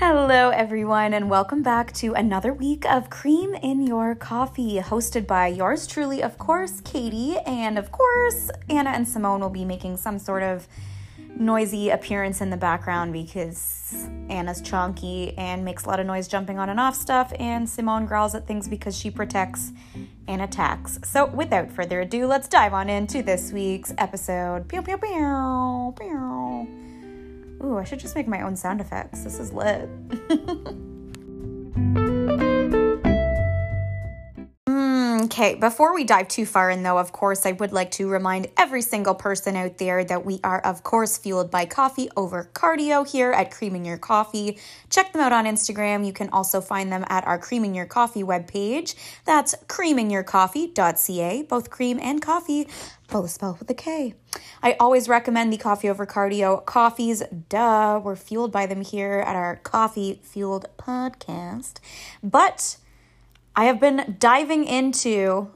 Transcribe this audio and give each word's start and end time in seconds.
Hello, 0.00 0.50
everyone, 0.50 1.12
and 1.12 1.28
welcome 1.28 1.60
back 1.60 1.92
to 1.94 2.14
another 2.14 2.52
week 2.52 2.86
of 2.88 3.10
Cream 3.10 3.56
in 3.56 3.84
Your 3.84 4.14
Coffee, 4.14 4.78
hosted 4.78 5.26
by 5.26 5.48
yours 5.48 5.88
truly, 5.88 6.22
of 6.22 6.38
course, 6.38 6.80
Katie. 6.82 7.36
And 7.38 7.76
of 7.76 7.90
course, 7.90 8.48
Anna 8.70 8.90
and 8.90 9.08
Simone 9.08 9.40
will 9.40 9.50
be 9.50 9.64
making 9.64 9.96
some 9.96 10.20
sort 10.20 10.44
of 10.44 10.68
noisy 11.34 11.90
appearance 11.90 12.40
in 12.40 12.50
the 12.50 12.56
background 12.56 13.12
because 13.12 14.06
Anna's 14.28 14.60
chunky 14.60 15.36
and 15.36 15.64
makes 15.64 15.84
a 15.84 15.88
lot 15.88 15.98
of 15.98 16.06
noise 16.06 16.28
jumping 16.28 16.60
on 16.60 16.68
and 16.68 16.78
off 16.78 16.94
stuff, 16.94 17.32
and 17.36 17.68
Simone 17.68 18.06
growls 18.06 18.36
at 18.36 18.46
things 18.46 18.68
because 18.68 18.96
she 18.96 19.10
protects 19.10 19.72
and 20.28 20.40
attacks. 20.40 21.00
So, 21.02 21.26
without 21.26 21.72
further 21.72 22.02
ado, 22.02 22.28
let's 22.28 22.46
dive 22.46 22.72
on 22.72 22.88
into 22.88 23.20
this 23.24 23.50
week's 23.50 23.92
episode. 23.98 24.68
Pew, 24.68 24.80
pew, 24.80 24.96
pew, 24.96 25.92
pew. 25.98 26.87
Ooh, 27.62 27.76
I 27.76 27.84
should 27.84 27.98
just 27.98 28.14
make 28.14 28.28
my 28.28 28.42
own 28.42 28.56
sound 28.56 28.80
effects. 28.80 29.24
This 29.24 29.38
is 29.38 29.52
lit. 29.52 29.88
Okay, 35.20 35.56
before 35.56 35.94
we 35.94 36.04
dive 36.04 36.28
too 36.28 36.46
far 36.46 36.70
in, 36.70 36.84
though, 36.84 36.96
of 36.96 37.10
course, 37.10 37.44
I 37.44 37.50
would 37.50 37.72
like 37.72 37.90
to 37.92 38.08
remind 38.08 38.46
every 38.56 38.82
single 38.82 39.16
person 39.16 39.56
out 39.56 39.78
there 39.78 40.04
that 40.04 40.24
we 40.24 40.38
are, 40.44 40.60
of 40.60 40.84
course, 40.84 41.18
fueled 41.18 41.50
by 41.50 41.66
coffee 41.66 42.08
over 42.16 42.48
cardio 42.52 43.04
here 43.04 43.32
at 43.32 43.50
Creaming 43.50 43.84
Your 43.84 43.98
Coffee. 43.98 44.58
Check 44.90 45.12
them 45.12 45.20
out 45.20 45.32
on 45.32 45.44
Instagram. 45.44 46.06
You 46.06 46.12
can 46.12 46.28
also 46.28 46.60
find 46.60 46.92
them 46.92 47.04
at 47.08 47.26
our 47.26 47.36
Creaming 47.36 47.74
Your 47.74 47.86
Coffee 47.86 48.22
webpage. 48.22 48.94
That's 49.24 49.56
creamingyourcoffee.ca, 49.66 51.42
both 51.42 51.68
cream 51.68 51.98
and 52.00 52.22
coffee, 52.22 52.68
both 53.08 53.30
spelled 53.30 53.58
with 53.58 53.70
a 53.70 53.74
K. 53.74 54.14
I 54.62 54.76
always 54.78 55.08
recommend 55.08 55.52
the 55.52 55.56
coffee 55.56 55.88
over 55.88 56.06
cardio 56.06 56.64
coffees. 56.64 57.24
Duh, 57.48 58.00
we're 58.04 58.14
fueled 58.14 58.52
by 58.52 58.66
them 58.66 58.82
here 58.82 59.24
at 59.26 59.34
our 59.34 59.56
Coffee 59.56 60.20
Fueled 60.22 60.66
podcast. 60.78 61.78
But 62.22 62.76
I 63.58 63.64
have 63.64 63.80
been 63.80 64.14
diving 64.20 64.62
into. 64.66 65.50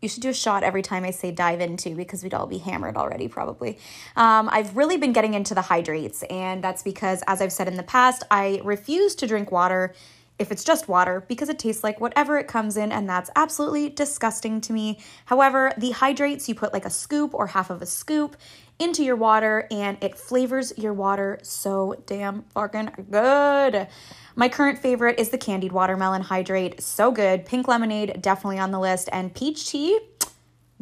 You 0.00 0.08
should 0.08 0.22
do 0.22 0.30
a 0.30 0.34
shot 0.34 0.62
every 0.62 0.80
time 0.80 1.04
I 1.04 1.10
say 1.10 1.30
dive 1.30 1.60
into 1.60 1.94
because 1.94 2.22
we'd 2.22 2.32
all 2.32 2.46
be 2.46 2.56
hammered 2.56 2.96
already, 2.96 3.28
probably. 3.28 3.76
Um, 4.16 4.48
I've 4.50 4.74
really 4.74 4.96
been 4.96 5.12
getting 5.12 5.34
into 5.34 5.54
the 5.54 5.60
hydrates, 5.60 6.22
and 6.30 6.64
that's 6.64 6.82
because, 6.82 7.22
as 7.26 7.42
I've 7.42 7.52
said 7.52 7.68
in 7.68 7.76
the 7.76 7.82
past, 7.82 8.22
I 8.30 8.62
refuse 8.64 9.14
to 9.16 9.26
drink 9.26 9.52
water 9.52 9.92
if 10.40 10.50
it's 10.50 10.64
just 10.64 10.88
water 10.88 11.24
because 11.28 11.50
it 11.50 11.58
tastes 11.58 11.84
like 11.84 12.00
whatever 12.00 12.38
it 12.38 12.48
comes 12.48 12.76
in, 12.76 12.90
and 12.90 13.08
that's 13.08 13.30
absolutely 13.36 13.90
disgusting 13.90 14.60
to 14.62 14.72
me. 14.72 14.98
However, 15.26 15.72
the 15.76 15.90
hydrates, 15.90 16.48
you 16.48 16.54
put 16.54 16.72
like 16.72 16.86
a 16.86 16.90
scoop 16.90 17.34
or 17.34 17.46
half 17.46 17.70
of 17.70 17.82
a 17.82 17.86
scoop 17.86 18.36
into 18.78 19.04
your 19.04 19.16
water, 19.16 19.68
and 19.70 20.02
it 20.02 20.16
flavors 20.16 20.72
your 20.78 20.94
water 20.94 21.38
so 21.42 22.02
damn 22.06 22.42
fucking 22.54 22.90
good. 23.10 23.86
My 24.34 24.48
current 24.48 24.78
favorite 24.78 25.20
is 25.20 25.28
the 25.28 25.36
candied 25.36 25.72
watermelon 25.72 26.22
hydrate. 26.22 26.80
So 26.80 27.12
good. 27.12 27.44
Pink 27.44 27.68
lemonade, 27.68 28.22
definitely 28.22 28.58
on 28.58 28.70
the 28.70 28.80
list. 28.80 29.10
And 29.12 29.34
peach 29.34 29.68
tea, 29.68 30.00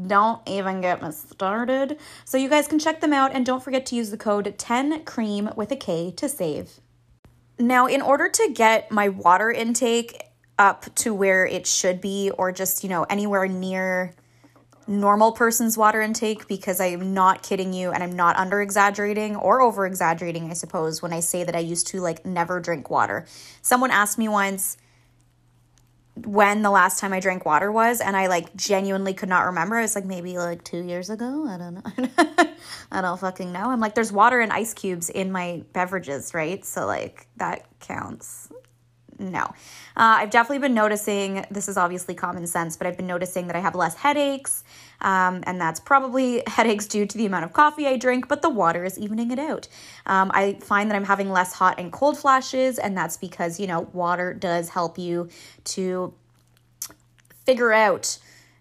don't 0.07 0.41
even 0.49 0.81
get 0.81 1.03
me 1.03 1.11
started. 1.11 1.99
So 2.25 2.39
you 2.39 2.49
guys 2.49 2.69
can 2.69 2.79
check 2.79 3.01
them 3.01 3.13
out 3.13 3.33
and 3.35 3.45
don't 3.45 3.63
forget 3.63 3.85
to 3.87 3.97
use 3.97 4.11
the 4.11 4.17
code 4.17 4.57
10cream 4.57 5.57
with 5.57 5.73
a 5.73 5.77
K 5.77 6.13
to 6.13 6.29
save. 6.29 6.81
Now, 7.59 7.87
in 7.87 8.03
order 8.03 8.29
to 8.29 8.53
get 8.55 8.91
my 8.91 9.09
water 9.09 9.51
intake 9.51 10.23
up 10.59 10.95
to 10.97 11.15
where 11.15 11.47
it 11.47 11.67
should 11.67 12.01
be, 12.01 12.31
or 12.37 12.53
just, 12.53 12.83
you 12.83 12.89
know, 12.89 13.05
anywhere 13.05 13.47
near 13.47 14.15
normal 14.89 15.33
person's 15.33 15.77
water 15.77 16.01
intake 16.01 16.49
because 16.49 16.81
I 16.81 16.87
am 16.87 17.13
not 17.13 17.43
kidding 17.43 17.75
you 17.75 17.91
and 17.91 18.03
I'm 18.03 18.17
not 18.17 18.37
under 18.37 18.63
exaggerating 18.63 19.37
or 19.37 19.61
over 19.61 19.87
exaggerating, 19.87 20.51
I 20.51 20.55
suppose, 20.55 21.03
when 21.03 21.13
I 21.13 21.21
say 21.21 21.45
that 21.45 21.55
I 21.55 21.59
used 21.59 21.89
to 21.89 22.01
like 22.01 22.25
never 22.25 22.59
drink 22.59 22.89
water. 22.89 23.27
Someone 23.61 23.91
asked 23.91 24.19
me 24.19 24.29
once 24.29 24.79
when 26.27 26.63
the 26.63 26.71
last 26.71 26.99
time 26.99 27.13
I 27.13 27.21
drank 27.21 27.45
water 27.45 27.71
was, 27.71 28.01
and 28.01 28.17
I 28.17 28.27
like 28.27 28.55
genuinely 28.57 29.15
could 29.15 29.29
not 29.29 29.47
remember. 29.47 29.77
I 29.77 29.83
was 29.83 29.95
like, 29.95 30.05
maybe 30.05 30.39
like 30.39 30.65
two 30.65 30.83
years 30.85 31.11
ago. 31.11 31.47
I 31.47 31.59
don't 31.59 31.75
know. 31.75 32.53
I 32.93 33.01
don't 33.01 33.19
fucking 33.19 33.53
know. 33.53 33.71
I'm 33.71 33.81
like, 33.81 33.95
there's 33.95 34.13
water 34.13 34.41
and 34.41 34.53
ice 34.53 34.75
cubes 34.75 35.11
in 35.11 35.33
my 35.33 35.63
beverages, 35.73 36.35
right? 36.35 36.65
So, 36.65 36.87
like, 36.87 37.27
that 37.37 37.67
counts 37.81 38.49
no. 39.19 39.43
Uh, 39.97 40.19
I've 40.21 40.31
definitely 40.31 40.61
been 40.61 40.75
noticing, 40.75 41.45
this 41.51 41.69
is 41.69 41.77
obviously 41.77 42.15
common 42.15 42.47
sense, 42.47 42.77
but 42.77 42.87
I've 42.87 42.97
been 42.97 43.07
noticing 43.07 43.49
that 43.49 43.57
I 43.57 43.61
have 43.61 43.75
less 43.75 43.97
headaches, 43.97 44.63
um, 45.01 45.43
and 45.45 45.61
that's 45.61 45.81
probably 45.81 46.43
headaches 46.47 46.87
due 46.87 47.07
to 47.07 47.19
the 47.19 47.27
amount 47.27 47.45
of 47.45 47.53
coffee 47.53 47.87
I 47.87 47.97
drink, 47.97 48.29
but 48.29 48.43
the 48.43 48.49
water 48.49 48.85
is 48.85 48.99
evening 48.99 49.31
it 49.31 49.39
out. 49.39 49.69
Um, 50.07 50.31
I 50.35 50.55
find 50.63 50.91
that 50.91 50.95
I'm 50.95 51.05
having 51.05 51.31
less 51.31 51.53
hot 51.53 51.79
and 51.79 51.93
cold 51.93 52.17
flashes, 52.17 52.79
and 52.79 52.97
that's 52.97 53.17
because, 53.17 53.59
you 53.59 53.67
know, 53.67 53.89
water 53.93 54.33
does 54.33 54.69
help 54.69 54.99
you 54.99 55.29
to 55.65 56.15
figure 57.49 57.73
out 57.73 58.19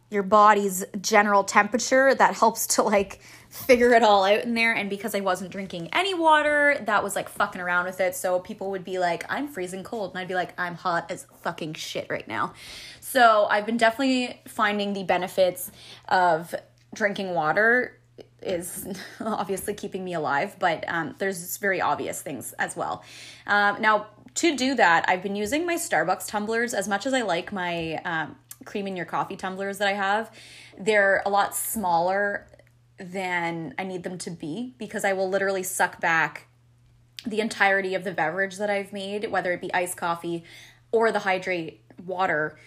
your 0.10 0.24
body's 0.24 0.86
general 1.02 1.44
temperature 1.44 2.16
that 2.16 2.34
helps 2.36 2.66
to 2.66 2.82
like 2.82 3.20
figure 3.50 3.92
it 3.92 4.02
all 4.02 4.24
out 4.24 4.46
in 4.46 4.54
there. 4.54 4.72
And 4.72 4.90
because 4.90 5.14
I 5.14 5.20
wasn't 5.20 5.52
drinking 5.52 5.90
any 5.92 6.14
water, 6.14 6.82
that 6.86 7.04
was 7.04 7.14
like 7.14 7.28
fucking 7.28 7.60
around 7.60 7.84
with 7.84 8.00
it. 8.00 8.16
So 8.16 8.40
people 8.40 8.72
would 8.72 8.86
be 8.86 8.98
like, 8.98 9.26
I'm 9.28 9.50
freezing 9.50 9.84
cold. 9.84 10.12
And 10.12 10.20
I'd 10.20 10.30
be 10.30 10.36
like, 10.36 10.58
I'm 10.58 10.76
hot 10.76 11.12
as 11.12 11.28
fucking 11.42 11.74
shit 11.74 12.08
right 12.10 12.26
now. 12.30 12.54
So 13.02 13.46
I've 13.50 13.66
been 13.66 13.76
definitely 13.76 14.40
finding 14.48 14.94
the 14.94 15.04
benefits 15.04 15.70
of 16.08 16.56
drinking 16.94 17.34
water 17.34 18.00
is 18.42 18.88
obviously 19.20 19.74
keeping 19.74 20.06
me 20.06 20.14
alive, 20.14 20.56
but 20.60 20.86
um, 20.88 21.14
there's 21.18 21.58
very 21.58 21.82
obvious 21.82 22.22
things 22.22 22.54
as 22.54 22.78
well. 22.78 23.04
Um, 23.48 23.82
now, 23.82 24.08
to 24.36 24.56
do 24.56 24.76
that, 24.76 25.04
I've 25.10 25.24
been 25.24 25.36
using 25.36 25.66
my 25.66 25.76
Starbucks 25.76 26.28
tumblers 26.28 26.74
as 26.74 26.88
much 26.88 27.06
as 27.06 27.14
I 27.14 27.24
like 27.24 27.52
my 27.52 27.96
um, 28.06 28.36
cream 28.68 28.86
in 28.86 28.96
your 28.96 29.06
coffee 29.06 29.36
tumblers 29.36 29.80
that 29.80 29.88
I 29.88 29.94
have. 29.94 30.32
They're 30.78 31.24
a 31.26 31.30
lot 31.30 31.56
smaller 31.56 32.48
than 33.00 33.74
I 33.80 33.84
need 33.84 34.04
them 34.04 34.18
to 34.20 34.30
be 34.30 34.76
because 34.78 35.04
I 35.04 35.14
will 35.14 35.30
literally 35.30 35.64
suck 35.64 36.00
back 36.00 36.48
the 37.26 37.40
entirety 37.40 37.96
of 37.96 38.04
the 38.04 38.12
beverage 38.12 38.58
that 38.58 38.70
I've 38.70 38.94
made, 38.94 39.32
whether 39.32 39.52
it 39.52 39.62
be 39.62 39.74
iced 39.74 39.98
coffee 39.98 40.44
or 40.92 41.12
the 41.12 41.20
hydrate 41.20 41.82
water, 42.06 42.58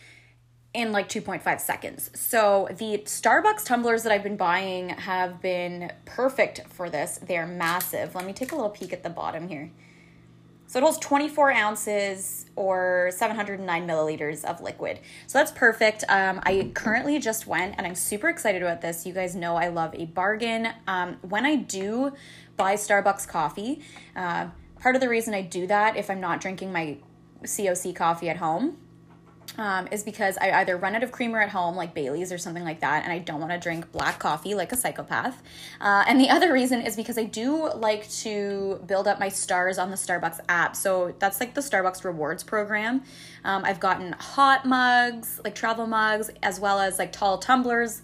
in 0.73 0.93
like 0.93 1.09
2.5 1.09 1.61
seconds. 1.61 2.11
So 2.15 2.69
the 2.71 2.99
Starbucks 2.99 3.65
tumblers 3.65 4.05
that 4.05 4.13
I've 4.13 4.23
been 4.23 4.37
buying 4.37 4.91
have 4.91 5.41
been 5.41 5.93
perfect 6.05 6.63
for 6.69 6.89
this. 6.89 7.19
They're 7.19 7.47
massive. 7.47 8.15
Let 8.15 8.25
me 8.25 8.33
take 8.33 8.53
a 8.53 8.55
little 8.55 8.71
peek 8.71 8.93
at 8.93 9.03
the 9.03 9.11
bottom 9.11 9.49
here. 9.49 9.71
So 10.71 10.79
it 10.79 10.83
holds 10.83 10.99
24 10.99 11.51
ounces 11.51 12.47
or 12.55 13.11
709 13.13 13.89
milliliters 13.89 14.45
of 14.45 14.61
liquid. 14.61 15.01
So 15.27 15.37
that's 15.37 15.51
perfect. 15.51 16.05
Um, 16.09 16.39
I 16.45 16.71
currently 16.75 17.19
just 17.19 17.49
went 17.49 17.75
and 17.77 17.85
I'm 17.85 17.97
super 17.97 18.29
excited 18.29 18.63
about 18.63 18.81
this. 18.81 19.05
You 19.05 19.13
guys 19.13 19.35
know 19.35 19.57
I 19.57 19.67
love 19.67 19.97
a 19.97 20.07
bargain. 20.07 20.69
Um, 20.87 21.17
when 21.23 21.45
I 21.45 21.57
do 21.57 22.13
buy 22.57 22.75
Starbucks 22.75 23.27
coffee, 23.27 23.83
uh, 24.15 24.47
part 24.79 24.95
of 24.95 25.01
the 25.01 25.09
reason 25.09 25.35
I 25.35 25.43
do 25.43 25.67
that 25.67 25.97
if 25.97 26.09
I'm 26.09 26.21
not 26.21 26.41
drinking 26.41 26.73
my 26.73 26.99
COC 27.43 27.97
coffee 27.97 28.29
at 28.29 28.37
home 28.37 28.77
um, 29.59 29.89
is 29.91 30.03
because 30.03 30.39
I 30.39 30.51
either 30.53 30.77
run 30.77 30.95
out 30.95 31.03
of 31.03 31.13
creamer 31.13 31.41
at 31.41 31.51
home, 31.51 31.77
like 31.77 31.95
Bailey's 31.95 32.33
or 32.33 32.39
something 32.39 32.65
like 32.65 32.81
that, 32.81 33.05
and 33.05 33.13
I 33.13 33.19
don't 33.19 33.41
want 33.41 33.53
to 33.53 33.59
drink 33.59 33.91
black 33.93 34.19
coffee 34.19 34.55
like 34.55 34.73
a 34.73 34.77
psychopath. 34.77 35.43
Uh, 35.81 36.05
and 36.07 36.21
the 36.21 36.31
other 36.31 36.53
reason 36.53 36.81
is 36.83 36.97
because 36.97 37.19
I 37.19 37.25
do 37.25 37.71
like 37.75 38.09
to 38.11 38.81
build 38.87 39.09
up 39.09 39.19
my 39.19 39.29
stars 39.29 39.79
on 39.79 39.91
the 39.91 39.97
Starbucks 39.97 40.41
app. 40.49 40.77
So 40.77 41.15
that's 41.19 41.41
like 41.41 41.55
the 41.55 41.61
Starbucks 41.61 42.05
rewards 42.05 42.43
program. 42.43 43.03
Um, 43.45 43.65
I've 43.65 43.81
gotten 43.81 44.13
hot 44.13 44.65
mugs, 44.67 45.41
like 45.45 45.55
travel 45.55 45.87
mugs, 45.87 46.31
as 46.43 46.61
well 46.61 46.79
as 46.79 46.99
like 46.99 47.13
tall 47.13 47.39
tumblers. 47.39 48.03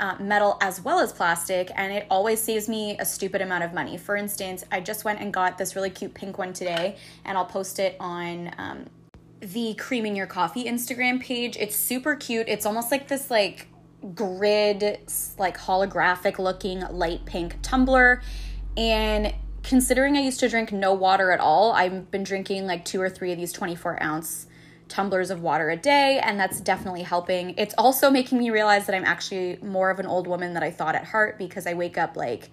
Uh, 0.00 0.14
metal 0.20 0.56
as 0.60 0.80
well 0.80 1.00
as 1.00 1.12
plastic, 1.12 1.72
and 1.74 1.92
it 1.92 2.06
always 2.08 2.40
saves 2.40 2.68
me 2.68 2.96
a 3.00 3.04
stupid 3.04 3.40
amount 3.40 3.64
of 3.64 3.74
money. 3.74 3.98
For 3.98 4.14
instance, 4.14 4.64
I 4.70 4.78
just 4.78 5.04
went 5.04 5.20
and 5.20 5.34
got 5.34 5.58
this 5.58 5.74
really 5.74 5.90
cute 5.90 6.14
pink 6.14 6.38
one 6.38 6.52
today, 6.52 6.96
and 7.24 7.36
I'll 7.36 7.44
post 7.44 7.80
it 7.80 7.96
on 7.98 8.54
um, 8.58 8.84
the 9.40 9.74
creaming 9.74 10.16
your 10.16 10.26
coffee 10.26 10.64
Instagram 10.64 11.20
page. 11.20 11.56
It's 11.56 11.76
super 11.76 12.16
cute. 12.16 12.48
It's 12.48 12.66
almost 12.66 12.90
like 12.90 13.08
this 13.08 13.30
like 13.30 13.68
grid 14.14 15.00
like 15.38 15.58
holographic 15.58 16.38
looking 16.38 16.80
light 16.90 17.24
pink 17.24 17.56
tumbler 17.62 18.22
and 18.76 19.34
considering 19.68 20.16
I 20.16 20.20
used 20.20 20.40
to 20.40 20.48
drink 20.48 20.72
no 20.72 20.94
water 20.94 21.30
at 21.30 21.40
all, 21.40 21.72
I've 21.72 22.10
been 22.10 22.22
drinking 22.22 22.66
like 22.66 22.84
two 22.84 23.00
or 23.00 23.10
three 23.10 23.32
of 23.32 23.38
these 23.38 23.52
24 23.52 24.02
ounce 24.02 24.46
tumblers 24.88 25.30
of 25.30 25.42
water 25.42 25.68
a 25.68 25.76
day, 25.76 26.18
and 26.22 26.40
that's 26.40 26.60
definitely 26.60 27.02
helping. 27.02 27.54
It's 27.58 27.74
also 27.76 28.10
making 28.10 28.38
me 28.38 28.50
realize 28.50 28.86
that 28.86 28.94
I'm 28.94 29.04
actually 29.04 29.58
more 29.60 29.90
of 29.90 30.00
an 30.00 30.06
old 30.06 30.26
woman 30.26 30.54
than 30.54 30.62
I 30.62 30.70
thought 30.70 30.94
at 30.94 31.04
heart 31.04 31.38
because 31.38 31.66
I 31.66 31.74
wake 31.74 31.98
up 31.98 32.16
like 32.16 32.48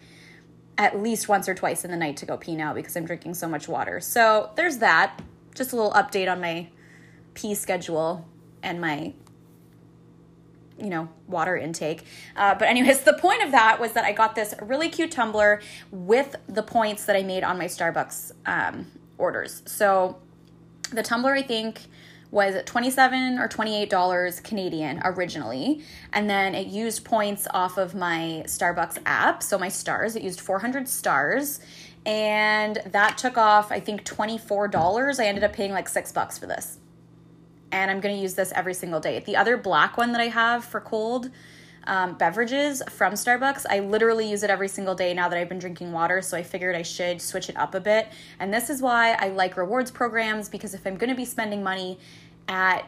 at 0.77 1.01
least 1.01 1.29
once 1.29 1.47
or 1.47 1.55
twice 1.55 1.85
in 1.85 1.91
the 1.91 1.95
night 1.95 2.17
to 2.17 2.25
go 2.25 2.35
pee 2.35 2.55
now 2.55 2.73
because 2.73 2.97
I'm 2.97 3.05
drinking 3.05 3.35
so 3.35 3.47
much 3.47 3.69
water. 3.69 4.01
So 4.01 4.49
there's 4.55 4.79
that. 4.79 5.21
Just 5.53 5.71
a 5.71 5.77
little 5.77 5.93
update 5.93 6.29
on 6.29 6.41
my 6.41 6.67
pee 7.35 7.53
schedule 7.55 8.25
and 8.63 8.81
my 8.81 9.13
you 10.79 10.89
know 10.89 11.07
water 11.27 11.55
intake. 11.55 12.03
Uh, 12.35 12.55
but 12.55 12.67
anyways 12.67 13.01
the 13.11 13.13
point 13.13 13.43
of 13.43 13.51
that 13.51 13.79
was 13.79 13.93
that 13.93 14.03
i 14.05 14.11
got 14.11 14.35
this 14.35 14.53
really 14.61 14.89
cute 14.89 15.11
tumbler 15.11 15.61
with 15.91 16.35
the 16.47 16.63
points 16.63 17.05
that 17.05 17.15
i 17.15 17.23
made 17.23 17.43
on 17.43 17.57
my 17.57 17.65
starbucks 17.65 18.31
um, 18.45 18.87
orders. 19.17 19.61
So 19.65 20.17
The 20.91 21.03
tumbler, 21.03 21.33
I 21.33 21.41
think, 21.41 21.81
was 22.31 22.61
27 22.65 23.39
or 23.39 23.47
28 23.47 23.89
dollars 23.89 24.39
Canadian 24.39 25.01
originally. 25.03 25.81
And 26.13 26.29
then 26.29 26.53
it 26.53 26.67
used 26.67 27.05
points 27.05 27.47
off 27.53 27.77
of 27.77 27.95
my 27.95 28.43
Starbucks 28.45 28.99
app. 29.05 29.41
So 29.41 29.57
my 29.57 29.69
stars 29.69 30.15
it 30.15 30.21
used 30.23 30.41
400 30.41 30.87
stars. 30.87 31.59
And 32.05 32.81
that 32.87 33.17
took 33.17 33.37
off 33.37 33.71
I 33.71 33.79
think 33.79 34.03
$24 34.05 35.19
I 35.19 35.25
ended 35.27 35.43
up 35.43 35.53
paying 35.53 35.71
like 35.71 35.87
6 35.89 36.11
bucks 36.11 36.37
for 36.37 36.45
this 36.45 36.77
and 37.75 37.91
I'm 37.91 37.99
going 37.99 38.15
to 38.15 38.21
use 38.21 38.35
this 38.35 38.53
every 38.55 38.73
single 38.73 39.01
day 39.01 39.19
the 39.19 39.35
other 39.35 39.57
black 39.57 39.97
one 39.97 40.13
that 40.13 40.21
I 40.21 40.29
have 40.29 40.63
for 40.63 40.79
cold 40.79 41.29
um, 41.87 42.17
beverages 42.17 42.81
from 42.89 43.13
Starbucks. 43.13 43.65
I 43.69 43.79
literally 43.79 44.27
use 44.27 44.41
it 44.43 44.49
every 44.49 44.69
single 44.69 44.95
day 44.95 45.13
now 45.13 45.29
that 45.29 45.37
I've 45.37 45.49
been 45.49 45.59
drinking 45.59 45.91
water, 45.91 46.21
so 46.21 46.35
I 46.35 46.41
figured 46.41 46.75
I 46.75 46.81
should 46.81 47.21
switch 47.21 47.49
it 47.49 47.57
up 47.57 47.75
a 47.75 47.79
bit. 47.79 48.07
And 48.39 48.51
this 48.51 48.69
is 48.71 48.81
why 48.81 49.11
I 49.19 49.27
like 49.27 49.55
rewards 49.55 49.91
programs 49.91 50.49
because 50.49 50.73
if 50.73 50.87
I'm 50.87 50.95
going 50.95 51.11
to 51.11 51.15
be 51.15 51.25
spending 51.25 51.61
money 51.61 51.99
at 52.47 52.87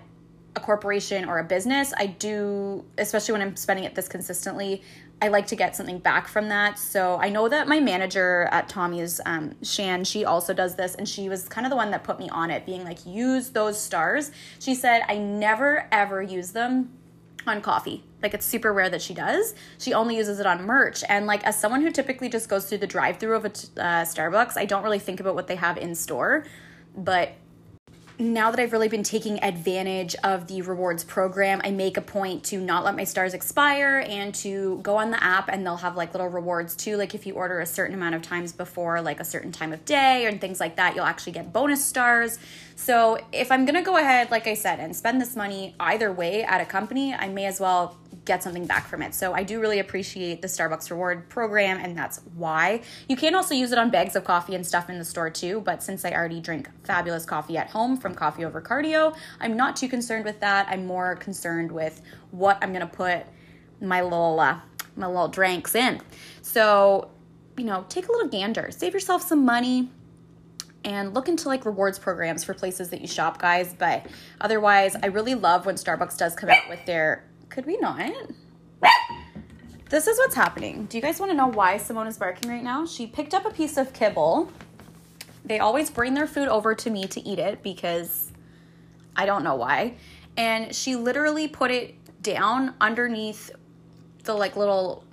a 0.58 0.60
corporation 0.60 1.30
or 1.30 1.40
a 1.40 1.44
business, 1.44 1.94
I 1.96 2.08
do, 2.08 2.84
especially 2.98 3.34
when 3.34 3.42
I'm 3.42 3.56
spending 3.56 3.86
it 3.86 3.96
this 3.96 4.08
consistently, 4.10 4.82
I 5.22 5.30
like 5.30 5.48
to 5.48 5.56
get 5.56 5.76
something 5.76 6.00
back 6.00 6.28
from 6.28 6.50
that. 6.50 6.78
So 6.78 7.18
I 7.22 7.30
know 7.30 7.48
that 7.48 7.68
my 7.68 7.80
manager 7.80 8.50
at 8.52 8.68
Tommy's, 8.68 9.22
um, 9.26 9.56
Shan, 9.64 10.04
she 10.04 10.26
also 10.26 10.54
does 10.54 10.76
this, 10.76 10.96
and 10.96 11.08
she 11.08 11.30
was 11.30 11.48
kind 11.48 11.66
of 11.66 11.70
the 11.70 11.76
one 11.76 11.92
that 11.92 12.04
put 12.04 12.20
me 12.20 12.30
on 12.30 12.52
it, 12.52 12.66
being 12.66 12.84
like, 12.84 13.06
use 13.06 13.50
those 13.50 13.82
stars. 13.82 14.32
She 14.60 14.76
said, 14.76 15.04
I 15.08 15.18
never 15.18 15.88
ever 15.92 16.22
use 16.22 16.52
them 16.52 16.92
on 17.48 17.62
coffee. 17.62 18.04
Like 18.22 18.34
it's 18.34 18.46
super 18.46 18.74
rare 18.74 18.90
that 18.90 19.02
she 19.02 19.14
does. 19.14 19.56
She 19.78 19.94
only 19.94 20.18
uses 20.18 20.40
it 20.40 20.46
on 20.46 20.66
merch. 20.66 21.04
And 21.08 21.26
like 21.28 21.44
as 21.46 21.58
someone 21.58 21.82
who 21.82 21.92
typically 21.92 22.30
just 22.30 22.50
goes 22.50 22.68
through 22.68 22.80
the 22.80 22.88
drive-through 22.88 23.36
of 23.36 23.46
a 23.46 23.50
uh, 23.50 24.04
Starbucks, 24.04 24.58
I 24.58 24.66
don't 24.66 24.84
really 24.84 25.00
think 25.00 25.20
about 25.20 25.36
what 25.36 25.48
they 25.48 25.56
have 25.56 25.78
in 25.78 25.96
store. 25.96 26.46
But 26.96 27.34
now 28.20 28.50
that 28.50 28.60
I've 28.60 28.72
really 28.72 28.88
been 28.88 29.04
taking 29.04 29.44
advantage 29.44 30.16
of 30.24 30.48
the 30.48 30.64
rewards 30.64 31.04
program, 31.04 31.62
I 31.64 31.70
make 31.70 31.98
a 31.98 32.02
point 32.02 32.44
to 32.46 32.60
not 32.60 32.84
let 32.84 32.96
my 32.96 33.04
stars 33.04 33.36
expire 33.36 34.04
and 34.08 34.34
to 34.36 34.80
go 34.82 34.98
on 34.98 35.12
the 35.12 35.24
app 35.24 35.50
and 35.50 35.64
they'll 35.64 35.78
have 35.78 35.96
like 35.96 36.14
little 36.14 36.28
rewards 36.28 36.76
too. 36.76 36.98
Like 36.98 37.14
if 37.14 37.28
you 37.28 37.36
order 37.36 37.60
a 37.60 37.66
certain 37.66 37.94
amount 37.94 38.16
of 38.16 38.24
times 38.24 38.54
before 38.54 39.02
like 39.02 39.20
a 39.20 39.26
certain 39.26 39.52
time 39.52 39.72
of 39.72 39.86
day 39.86 40.26
and 40.26 40.42
things 40.42 40.60
like 40.60 40.78
that, 40.78 40.96
you'll 40.96 41.06
actually 41.06 41.34
get 41.34 41.54
bonus 41.54 41.86
stars. 41.86 42.40
So 42.76 43.20
if 43.32 43.52
I'm 43.52 43.66
gonna 43.66 43.84
go 43.84 43.98
ahead, 43.98 44.32
like 44.32 44.48
I 44.48 44.56
said, 44.56 44.80
and 44.80 44.96
spend 44.96 45.22
this 45.22 45.36
money 45.36 45.76
either 45.80 46.12
way 46.12 46.44
at 46.44 46.60
a 46.60 46.66
company, 46.66 47.14
I 47.14 47.28
may 47.28 47.46
as 47.46 47.60
well 47.60 47.98
get 48.28 48.44
something 48.44 48.68
back 48.68 48.88
from 48.88 49.02
it. 49.02 49.16
So 49.16 49.34
I 49.34 49.44
do 49.44 49.60
really 49.60 49.80
appreciate 49.80 50.42
the 50.42 50.48
Starbucks 50.48 50.92
reward 50.92 51.30
program, 51.30 51.78
and 51.78 51.98
that's 51.98 52.22
why. 52.36 52.82
You 53.08 53.16
can 53.16 53.34
also 53.34 53.56
use 53.56 53.72
it 53.72 53.78
on 53.78 53.90
bags 53.90 54.16
of 54.16 54.24
coffee 54.24 54.54
and 54.54 54.66
stuff 54.66 54.90
in 54.90 55.00
the 55.00 55.06
store 55.06 55.30
too, 55.30 55.62
but 55.62 55.82
since 55.82 56.06
I 56.06 56.12
already 56.12 56.42
drink 56.42 56.70
fabulous 56.84 57.26
coffee 57.26 57.58
at 57.58 57.70
home 57.70 57.98
from 57.98 58.14
Coffee 58.14 58.46
Over 58.46 58.62
Cardio, 58.62 59.16
I'm 59.40 59.58
not 59.58 59.76
too 59.76 59.88
concerned 59.88 60.26
with 60.26 60.40
that. 60.42 60.68
I'm 60.70 60.86
more 60.86 61.16
concerned 61.16 61.72
with 61.72 62.02
what 62.32 62.60
I'm 62.62 62.74
gonna 62.74 62.86
put 62.86 63.26
my 63.82 64.02
little 64.02 64.40
uh, 64.40 64.60
my 64.96 65.08
little 65.08 65.28
drinks 65.30 65.76
in. 65.76 66.02
So, 66.42 67.12
you 67.56 67.64
know, 67.64 67.86
take 67.90 68.08
a 68.08 68.12
little 68.12 68.28
gander, 68.28 68.70
save 68.72 68.94
yourself 68.94 69.22
some 69.22 69.46
money 69.46 69.90
and 70.84 71.14
look 71.14 71.28
into 71.28 71.48
like 71.48 71.66
rewards 71.66 72.00
programs 72.00 72.44
for 72.44 72.54
places 72.54 72.90
that 72.90 73.02
you 73.02 73.08
shop, 73.08 73.40
guys. 73.40 73.74
But 73.78 74.08
otherwise, 74.40 74.96
I 75.02 75.08
really 75.08 75.36
love 75.36 75.66
when 75.66 75.76
Starbucks 75.76 76.18
does 76.18 76.36
come 76.36 76.50
out 76.50 76.70
with 76.70 76.86
their 76.86 77.26
could 77.50 77.66
we 77.66 77.78
not? 77.78 78.12
This 79.90 80.08
is 80.08 80.18
what's 80.18 80.36
happening. 80.36 80.86
Do 80.86 80.98
you 80.98 81.02
guys 81.02 81.20
want 81.20 81.32
to 81.32 81.38
know 81.38 81.48
why 81.48 81.78
Simone 81.78 82.08
is 82.08 82.18
barking 82.18 82.50
right 82.50 82.64
now? 82.64 82.86
She 82.86 83.08
picked 83.08 83.34
up 83.34 83.46
a 83.46 83.52
piece 83.52 83.78
of 83.78 83.94
kibble. 83.94 84.52
They 85.46 85.60
always 85.60 85.90
bring 85.90 86.14
their 86.14 86.28
food 86.28 86.50
over 86.50 86.76
to 86.76 86.90
me 86.90 87.06
to 87.08 87.26
eat 87.26 87.40
it 87.40 87.64
because 87.64 88.30
I 89.16 89.26
don't 89.26 89.46
know 89.46 89.56
why. 89.56 89.96
And 90.36 90.76
she 90.76 90.98
literally 90.98 91.48
put 91.48 91.72
it 91.72 91.96
down 92.22 92.74
underneath 92.82 93.50
the 94.26 94.34
like 94.34 94.58
little 94.58 95.06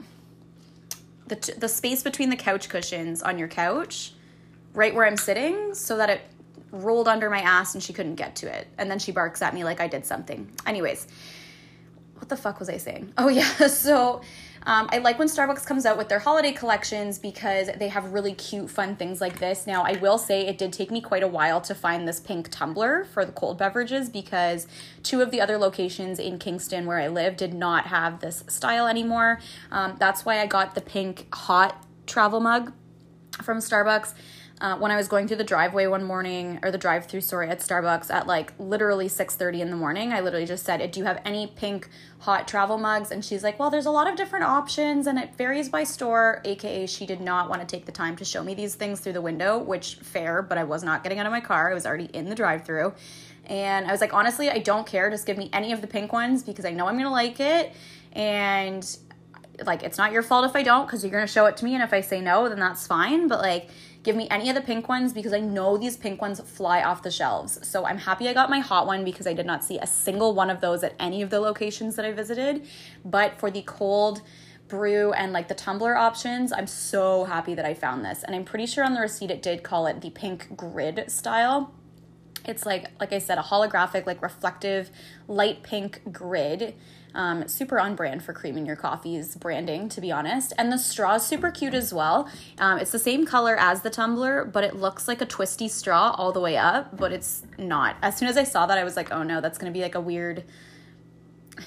the 1.28 1.54
the 1.56 1.68
space 1.68 2.02
between 2.02 2.28
the 2.28 2.36
couch 2.36 2.68
cushions 2.68 3.22
on 3.22 3.38
your 3.38 3.48
couch, 3.48 4.12
right 4.74 4.92
where 4.92 5.06
I'm 5.06 5.16
sitting, 5.16 5.72
so 5.72 5.96
that 5.98 6.10
it 6.10 6.22
rolled 6.72 7.06
under 7.06 7.30
my 7.30 7.38
ass 7.38 7.74
and 7.74 7.82
she 7.82 7.92
couldn't 7.92 8.16
get 8.16 8.34
to 8.36 8.52
it. 8.52 8.66
And 8.76 8.90
then 8.90 8.98
she 8.98 9.12
barks 9.12 9.40
at 9.40 9.54
me 9.54 9.62
like 9.62 9.80
I 9.80 9.86
did 9.86 10.04
something. 10.04 10.50
Anyways, 10.66 11.06
what 12.24 12.30
the 12.30 12.36
fuck 12.38 12.58
was 12.58 12.70
I 12.70 12.78
saying? 12.78 13.12
Oh, 13.18 13.28
yeah. 13.28 13.66
So 13.66 14.22
um, 14.64 14.88
I 14.90 14.98
like 14.98 15.18
when 15.18 15.28
Starbucks 15.28 15.66
comes 15.66 15.84
out 15.84 15.98
with 15.98 16.08
their 16.08 16.18
holiday 16.18 16.52
collections 16.52 17.18
because 17.18 17.68
they 17.78 17.88
have 17.88 18.12
really 18.12 18.32
cute, 18.32 18.70
fun 18.70 18.96
things 18.96 19.20
like 19.20 19.38
this. 19.38 19.66
Now, 19.66 19.82
I 19.82 19.92
will 19.98 20.16
say 20.16 20.46
it 20.46 20.56
did 20.56 20.72
take 20.72 20.90
me 20.90 21.02
quite 21.02 21.22
a 21.22 21.28
while 21.28 21.60
to 21.62 21.74
find 21.74 22.08
this 22.08 22.20
pink 22.20 22.50
tumbler 22.50 23.04
for 23.04 23.26
the 23.26 23.32
cold 23.32 23.58
beverages 23.58 24.08
because 24.08 24.66
two 25.02 25.20
of 25.20 25.30
the 25.30 25.40
other 25.42 25.58
locations 25.58 26.18
in 26.18 26.38
Kingston 26.38 26.86
where 26.86 26.98
I 26.98 27.08
live 27.08 27.36
did 27.36 27.52
not 27.52 27.88
have 27.88 28.20
this 28.20 28.42
style 28.48 28.86
anymore. 28.86 29.38
Um, 29.70 29.96
that's 29.98 30.24
why 30.24 30.40
I 30.40 30.46
got 30.46 30.74
the 30.74 30.80
pink 30.80 31.26
hot 31.34 31.84
travel 32.06 32.40
mug 32.40 32.72
from 33.42 33.58
Starbucks 33.58 34.14
uh, 34.64 34.74
when 34.78 34.90
I 34.90 34.96
was 34.96 35.08
going 35.08 35.28
through 35.28 35.36
the 35.36 35.44
driveway 35.44 35.86
one 35.88 36.04
morning, 36.04 36.58
or 36.62 36.70
the 36.70 36.78
drive-through, 36.78 37.20
sorry, 37.20 37.50
at 37.50 37.60
Starbucks 37.60 38.10
at 38.10 38.26
like 38.26 38.54
literally 38.58 39.08
6:30 39.08 39.60
in 39.60 39.68
the 39.68 39.76
morning. 39.76 40.10
I 40.10 40.20
literally 40.20 40.46
just 40.46 40.64
said, 40.64 40.90
"Do 40.90 41.00
you 41.00 41.04
have 41.04 41.20
any 41.22 41.46
pink 41.46 41.90
hot 42.20 42.48
travel 42.48 42.78
mugs?" 42.78 43.10
And 43.10 43.22
she's 43.22 43.44
like, 43.44 43.58
"Well, 43.58 43.68
there's 43.68 43.84
a 43.84 43.90
lot 43.90 44.08
of 44.08 44.16
different 44.16 44.46
options, 44.46 45.06
and 45.06 45.18
it 45.18 45.34
varies 45.34 45.68
by 45.68 45.84
store." 45.84 46.40
AKA, 46.46 46.86
she 46.86 47.04
did 47.04 47.20
not 47.20 47.50
want 47.50 47.60
to 47.60 47.66
take 47.66 47.84
the 47.84 47.92
time 47.92 48.16
to 48.16 48.24
show 48.24 48.42
me 48.42 48.54
these 48.54 48.74
things 48.74 49.00
through 49.00 49.12
the 49.12 49.20
window, 49.20 49.58
which 49.58 49.96
fair, 49.96 50.40
but 50.40 50.56
I 50.56 50.64
was 50.64 50.82
not 50.82 51.02
getting 51.02 51.18
out 51.18 51.26
of 51.26 51.32
my 51.32 51.42
car. 51.42 51.70
I 51.70 51.74
was 51.74 51.84
already 51.84 52.08
in 52.14 52.30
the 52.30 52.34
drive-through. 52.34 52.94
And 53.44 53.86
I 53.86 53.92
was 53.92 54.00
like, 54.00 54.14
honestly, 54.14 54.48
I 54.48 54.60
don't 54.60 54.86
care. 54.86 55.10
Just 55.10 55.26
give 55.26 55.36
me 55.36 55.50
any 55.52 55.72
of 55.72 55.82
the 55.82 55.86
pink 55.86 56.10
ones 56.10 56.42
because 56.42 56.64
I 56.64 56.70
know 56.70 56.86
I'm 56.86 56.96
gonna 56.96 57.12
like 57.12 57.38
it. 57.38 57.74
And 58.14 58.82
like, 59.66 59.82
it's 59.82 59.98
not 59.98 60.10
your 60.10 60.22
fault 60.22 60.46
if 60.46 60.56
I 60.56 60.62
don't 60.62 60.86
because 60.86 61.04
you're 61.04 61.12
gonna 61.12 61.26
show 61.26 61.44
it 61.44 61.58
to 61.58 61.66
me. 61.66 61.74
And 61.74 61.82
if 61.82 61.92
I 61.92 62.00
say 62.00 62.22
no, 62.22 62.48
then 62.48 62.58
that's 62.58 62.86
fine. 62.86 63.28
But 63.28 63.40
like, 63.40 63.68
Give 64.04 64.14
me 64.14 64.28
any 64.30 64.50
of 64.50 64.54
the 64.54 64.60
pink 64.60 64.88
ones 64.88 65.14
because 65.14 65.32
I 65.32 65.40
know 65.40 65.78
these 65.78 65.96
pink 65.96 66.20
ones 66.20 66.38
fly 66.38 66.82
off 66.82 67.02
the 67.02 67.10
shelves. 67.10 67.66
So 67.66 67.86
I'm 67.86 67.98
happy 67.98 68.28
I 68.28 68.34
got 68.34 68.50
my 68.50 68.60
hot 68.60 68.86
one 68.86 69.02
because 69.02 69.26
I 69.26 69.32
did 69.32 69.46
not 69.46 69.64
see 69.64 69.78
a 69.78 69.86
single 69.86 70.34
one 70.34 70.50
of 70.50 70.60
those 70.60 70.84
at 70.84 70.94
any 71.00 71.22
of 71.22 71.30
the 71.30 71.40
locations 71.40 71.96
that 71.96 72.04
I 72.04 72.12
visited. 72.12 72.66
But 73.02 73.40
for 73.40 73.50
the 73.50 73.62
cold, 73.62 74.20
brew 74.68 75.12
and 75.12 75.32
like 75.32 75.48
the 75.48 75.54
tumbler 75.54 75.96
options, 75.96 76.52
I'm 76.52 76.66
so 76.66 77.24
happy 77.24 77.54
that 77.54 77.64
I 77.64 77.74
found 77.74 78.04
this. 78.04 78.22
And 78.22 78.36
I'm 78.36 78.44
pretty 78.44 78.66
sure 78.66 78.84
on 78.84 78.94
the 78.94 79.00
receipt 79.00 79.30
it 79.30 79.42
did 79.42 79.62
call 79.62 79.86
it 79.86 80.00
the 80.00 80.10
pink 80.10 80.56
grid 80.56 81.10
style. 81.10 81.72
It's 82.46 82.66
like 82.66 82.88
like 83.00 83.12
I 83.12 83.18
said 83.18 83.38
a 83.38 83.42
holographic 83.42 84.06
like 84.06 84.20
reflective 84.20 84.90
light 85.28 85.62
pink 85.62 86.02
grid 86.12 86.74
um, 87.14 87.46
super 87.48 87.78
on 87.78 87.94
brand 87.94 88.22
for 88.22 88.32
Cream 88.32 88.56
in 88.56 88.66
Your 88.66 88.76
Coffee's 88.76 89.36
branding, 89.36 89.88
to 89.90 90.00
be 90.00 90.10
honest. 90.10 90.52
And 90.58 90.72
the 90.72 90.78
straw 90.78 91.14
is 91.14 91.24
super 91.24 91.50
cute 91.50 91.74
as 91.74 91.94
well. 91.94 92.28
Um, 92.58 92.78
it's 92.78 92.90
the 92.90 92.98
same 92.98 93.24
color 93.24 93.56
as 93.56 93.82
the 93.82 93.90
tumbler, 93.90 94.44
but 94.44 94.64
it 94.64 94.76
looks 94.76 95.06
like 95.06 95.20
a 95.20 95.26
twisty 95.26 95.68
straw 95.68 96.14
all 96.18 96.32
the 96.32 96.40
way 96.40 96.56
up, 96.56 96.96
but 96.96 97.12
it's 97.12 97.44
not. 97.56 97.96
As 98.02 98.16
soon 98.16 98.28
as 98.28 98.36
I 98.36 98.44
saw 98.44 98.66
that, 98.66 98.78
I 98.78 98.84
was 98.84 98.96
like, 98.96 99.12
oh 99.12 99.22
no, 99.22 99.40
that's 99.40 99.58
going 99.58 99.72
to 99.72 99.76
be 99.76 99.82
like 99.82 99.94
a 99.94 100.00
weird 100.00 100.44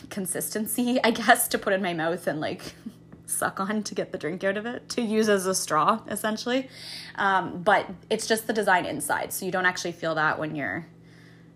consistency, 0.10 1.00
I 1.04 1.12
guess, 1.12 1.48
to 1.50 1.58
put 1.58 1.74
in 1.74 1.82
my 1.82 1.94
mouth 1.94 2.28
and 2.28 2.42
like 2.42 2.74
suck 3.26 3.60
on 3.60 3.84
to 3.84 3.96
get 3.96 4.12
the 4.12 4.18
drink 4.18 4.44
out 4.44 4.58
of 4.58 4.66
it, 4.66 4.90
to 4.90 5.02
use 5.02 5.30
as 5.30 5.46
a 5.46 5.56
straw, 5.56 6.02
essentially. 6.10 6.70
Um, 7.16 7.62
but 7.64 7.90
it's 8.10 8.28
just 8.28 8.48
the 8.48 8.54
design 8.54 8.86
inside, 8.86 9.34
so 9.34 9.46
you 9.46 9.52
don't 9.52 9.66
actually 9.66 9.94
feel 9.94 10.16
that 10.16 10.40
when 10.40 10.56
you're 10.56 10.88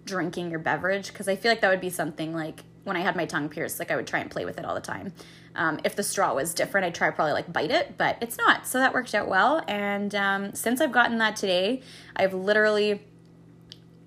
drinking 0.05 0.49
your 0.49 0.59
beverage, 0.59 1.09
because 1.09 1.27
I 1.27 1.35
feel 1.35 1.51
like 1.51 1.61
that 1.61 1.69
would 1.69 1.81
be 1.81 1.89
something 1.89 2.33
like 2.33 2.63
when 2.83 2.97
I 2.97 3.01
had 3.01 3.15
my 3.15 3.25
tongue 3.25 3.49
pierced, 3.49 3.79
like 3.79 3.91
I 3.91 3.95
would 3.95 4.07
try 4.07 4.19
and 4.19 4.29
play 4.29 4.45
with 4.45 4.57
it 4.57 4.65
all 4.65 4.75
the 4.75 4.81
time. 4.81 5.13
Um, 5.55 5.79
if 5.83 5.95
the 5.95 6.03
straw 6.03 6.33
was 6.33 6.53
different, 6.53 6.85
I'd 6.85 6.95
try 6.95 7.09
probably 7.11 7.33
like 7.33 7.51
bite 7.51 7.71
it, 7.71 7.97
but 7.97 8.17
it's 8.21 8.37
not. 8.37 8.65
So 8.65 8.79
that 8.79 8.93
worked 8.93 9.13
out 9.13 9.27
well. 9.27 9.63
And 9.67 10.15
um, 10.15 10.53
since 10.53 10.81
I've 10.81 10.91
gotten 10.91 11.17
that 11.19 11.35
today, 11.35 11.81
I've 12.15 12.33
literally 12.33 13.05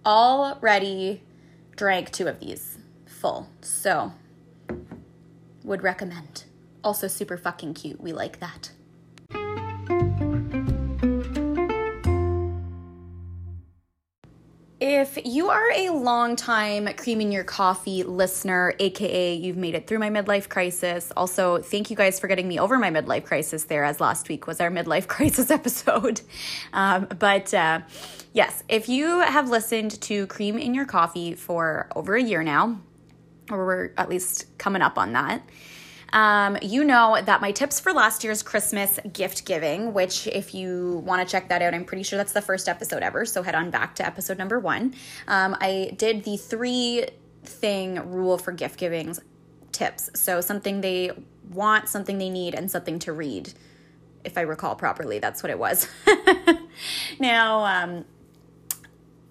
already 0.04 1.22
drank 1.76 2.10
two 2.10 2.26
of 2.26 2.40
these 2.40 2.78
full. 3.06 3.48
So 3.60 4.12
would 5.62 5.82
recommend. 5.82 6.44
Also 6.82 7.08
super 7.08 7.36
fucking 7.36 7.74
cute. 7.74 8.00
We 8.00 8.12
like 8.12 8.40
that. 8.40 8.72
If 15.16 15.24
you 15.24 15.50
are 15.50 15.70
a 15.70 15.90
long 15.90 16.34
time 16.34 16.88
Cream 16.96 17.20
in 17.20 17.30
Your 17.30 17.44
Coffee 17.44 18.02
listener, 18.02 18.74
aka 18.80 19.34
you've 19.34 19.56
made 19.56 19.76
it 19.76 19.86
through 19.86 20.00
my 20.00 20.10
midlife 20.10 20.48
crisis, 20.48 21.12
also 21.16 21.58
thank 21.58 21.88
you 21.88 21.94
guys 21.94 22.18
for 22.18 22.26
getting 22.26 22.48
me 22.48 22.58
over 22.58 22.78
my 22.78 22.90
midlife 22.90 23.22
crisis 23.22 23.62
there, 23.64 23.84
as 23.84 24.00
last 24.00 24.28
week 24.28 24.48
was 24.48 24.60
our 24.60 24.72
midlife 24.72 25.06
crisis 25.08 25.52
episode. 25.52 26.20
Um, 26.72 27.06
but 27.16 27.54
uh, 27.54 27.82
yes, 28.32 28.64
if 28.68 28.88
you 28.88 29.20
have 29.20 29.48
listened 29.50 30.00
to 30.02 30.26
Cream 30.26 30.58
in 30.58 30.74
Your 30.74 30.84
Coffee 30.84 31.34
for 31.34 31.88
over 31.94 32.16
a 32.16 32.22
year 32.22 32.42
now, 32.42 32.80
or 33.52 33.64
we're 33.64 33.90
at 33.96 34.08
least 34.08 34.46
coming 34.58 34.82
up 34.82 34.98
on 34.98 35.12
that, 35.12 35.48
Um, 36.14 36.56
you 36.62 36.84
know 36.84 37.20
that 37.20 37.40
my 37.40 37.50
tips 37.50 37.80
for 37.80 37.92
last 37.92 38.22
year's 38.22 38.42
Christmas 38.42 39.00
gift 39.12 39.44
giving, 39.44 39.92
which 39.92 40.28
if 40.28 40.54
you 40.54 41.02
want 41.04 41.26
to 41.26 41.30
check 41.30 41.48
that 41.48 41.60
out, 41.60 41.74
I'm 41.74 41.84
pretty 41.84 42.04
sure 42.04 42.16
that's 42.16 42.32
the 42.32 42.40
first 42.40 42.68
episode 42.68 43.02
ever. 43.02 43.26
So 43.26 43.42
head 43.42 43.56
on 43.56 43.70
back 43.70 43.96
to 43.96 44.06
episode 44.06 44.38
number 44.38 44.60
one. 44.60 44.94
Um, 45.26 45.56
I 45.60 45.92
did 45.98 46.22
the 46.22 46.36
three 46.36 47.06
thing 47.42 48.10
rule 48.10 48.38
for 48.38 48.52
gift 48.52 48.78
givings 48.78 49.20
tips. 49.72 50.08
So 50.14 50.40
something 50.40 50.80
they 50.80 51.10
want, 51.50 51.88
something 51.88 52.18
they 52.18 52.30
need, 52.30 52.54
and 52.54 52.70
something 52.70 53.00
to 53.00 53.12
read. 53.12 53.52
If 54.22 54.38
I 54.38 54.42
recall 54.42 54.76
properly, 54.76 55.18
that's 55.18 55.42
what 55.42 55.50
it 55.50 55.58
was. 55.58 55.88
now, 57.18 57.64
um, 57.64 58.04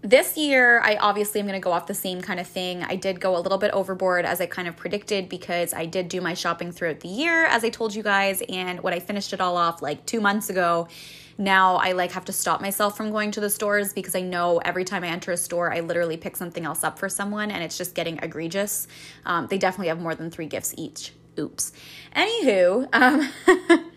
this 0.03 0.35
year, 0.35 0.81
I 0.81 0.97
obviously 0.97 1.39
am 1.39 1.47
going 1.47 1.59
to 1.59 1.63
go 1.63 1.71
off 1.71 1.87
the 1.87 1.93
same 1.93 2.21
kind 2.21 2.37
of 2.37 2.45
thing. 2.45 2.83
I 2.83 2.97
did 2.97 3.21
go 3.21 3.37
a 3.37 3.39
little 3.39 3.57
bit 3.57 3.71
overboard 3.71 4.25
as 4.25 4.41
I 4.41 4.45
kind 4.47 4.67
of 4.67 4.75
predicted 4.75 5.29
because 5.29 5.73
I 5.73 5.85
did 5.85 6.09
do 6.09 6.19
my 6.19 6.33
shopping 6.33 6.73
throughout 6.73 6.99
the 6.99 7.07
year, 7.07 7.45
as 7.45 7.63
I 7.63 7.69
told 7.69 7.95
you 7.95 8.03
guys. 8.03 8.43
And 8.49 8.81
when 8.81 8.93
I 8.93 8.99
finished 8.99 9.31
it 9.31 9.39
all 9.39 9.55
off 9.55 9.81
like 9.81 10.05
two 10.05 10.19
months 10.19 10.49
ago, 10.49 10.89
now 11.37 11.77
I 11.77 11.93
like 11.93 12.11
have 12.11 12.25
to 12.25 12.33
stop 12.33 12.59
myself 12.59 12.97
from 12.97 13.11
going 13.11 13.31
to 13.31 13.39
the 13.39 13.49
stores 13.49 13.93
because 13.93 14.13
I 14.13 14.21
know 14.21 14.57
every 14.59 14.83
time 14.83 15.05
I 15.05 15.07
enter 15.07 15.31
a 15.31 15.37
store, 15.37 15.73
I 15.73 15.79
literally 15.79 16.17
pick 16.17 16.35
something 16.35 16.65
else 16.65 16.83
up 16.83 16.99
for 16.99 17.07
someone 17.07 17.49
and 17.49 17.63
it's 17.63 17.77
just 17.77 17.95
getting 17.95 18.19
egregious. 18.21 18.89
Um, 19.25 19.47
they 19.47 19.57
definitely 19.57 19.87
have 19.87 20.01
more 20.01 20.15
than 20.15 20.29
three 20.29 20.47
gifts 20.47 20.75
each. 20.77 21.13
Oops. 21.39 21.71
Anywho, 22.15 22.87
um, 22.93 23.29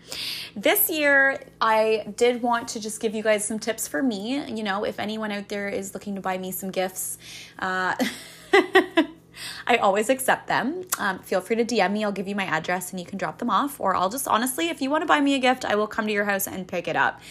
this 0.55 0.89
year 0.89 1.43
I 1.61 2.13
did 2.15 2.41
want 2.41 2.69
to 2.69 2.79
just 2.79 2.99
give 3.01 3.13
you 3.13 3.23
guys 3.23 3.45
some 3.45 3.59
tips 3.59 3.87
for 3.87 4.01
me. 4.01 4.43
You 4.47 4.63
know, 4.63 4.83
if 4.83 4.99
anyone 4.99 5.31
out 5.31 5.49
there 5.49 5.67
is 5.67 5.93
looking 5.93 6.15
to 6.15 6.21
buy 6.21 6.37
me 6.37 6.51
some 6.51 6.71
gifts, 6.71 7.17
uh, 7.59 7.95
I 9.67 9.77
always 9.77 10.09
accept 10.09 10.47
them. 10.47 10.85
Um, 10.97 11.19
feel 11.19 11.41
free 11.41 11.57
to 11.57 11.65
DM 11.65 11.91
me. 11.91 12.03
I'll 12.03 12.11
give 12.11 12.27
you 12.27 12.35
my 12.35 12.45
address 12.45 12.91
and 12.91 12.99
you 12.99 13.05
can 13.05 13.17
drop 13.17 13.37
them 13.37 13.49
off. 13.49 13.79
Or 13.79 13.95
I'll 13.95 14.09
just 14.09 14.27
honestly, 14.27 14.69
if 14.69 14.81
you 14.81 14.89
want 14.89 15.03
to 15.03 15.07
buy 15.07 15.21
me 15.21 15.35
a 15.35 15.39
gift, 15.39 15.65
I 15.65 15.75
will 15.75 15.87
come 15.87 16.07
to 16.07 16.13
your 16.13 16.25
house 16.25 16.47
and 16.47 16.67
pick 16.67 16.87
it 16.87 16.95
up. 16.95 17.21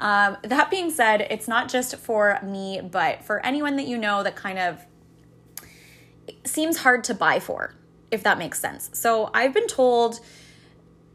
Um, 0.00 0.36
that 0.42 0.70
being 0.70 0.90
said, 0.90 1.26
it's 1.30 1.46
not 1.46 1.68
just 1.68 1.96
for 1.96 2.40
me, 2.42 2.80
but 2.80 3.22
for 3.22 3.44
anyone 3.44 3.76
that 3.76 3.86
you 3.86 3.96
know 3.96 4.22
that 4.22 4.34
kind 4.34 4.58
of 4.58 4.84
seems 6.44 6.78
hard 6.78 7.04
to 7.04 7.14
buy 7.14 7.38
for 7.38 7.74
if 8.12 8.22
that 8.22 8.38
makes 8.38 8.60
sense. 8.60 8.90
So 8.92 9.30
I've 9.34 9.54
been 9.54 9.66
told 9.66 10.20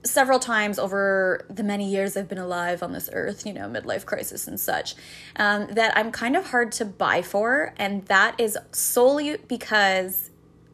several 0.09 0.39
times 0.39 0.79
over 0.79 1.45
the 1.49 1.63
many 1.63 1.89
years 1.89 2.17
I've 2.17 2.27
been 2.27 2.37
alive 2.37 2.83
on 2.83 2.93
this 2.93 3.09
earth, 3.13 3.45
you 3.45 3.53
know, 3.53 3.67
midlife 3.67 4.05
crisis 4.05 4.47
and 4.47 4.59
such, 4.59 4.95
um, 5.35 5.67
that 5.71 5.97
I'm 5.97 6.11
kind 6.11 6.35
of 6.35 6.47
hard 6.47 6.71
to 6.73 6.85
buy 6.85 7.21
for. 7.21 7.73
And 7.77 8.05
that 8.05 8.39
is 8.39 8.57
solely 8.71 9.37
because 9.47 10.29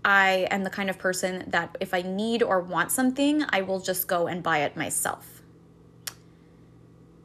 I 0.05 0.47
am 0.51 0.63
the 0.63 0.69
kind 0.69 0.89
of 0.89 0.97
person 0.97 1.45
that 1.47 1.77
if 1.79 1.93
I 1.93 2.01
need 2.01 2.43
or 2.43 2.59
want 2.59 2.91
something, 2.91 3.43
I 3.49 3.61
will 3.61 3.79
just 3.79 4.07
go 4.07 4.27
and 4.27 4.43
buy 4.43 4.59
it 4.59 4.75
myself. 4.75 5.41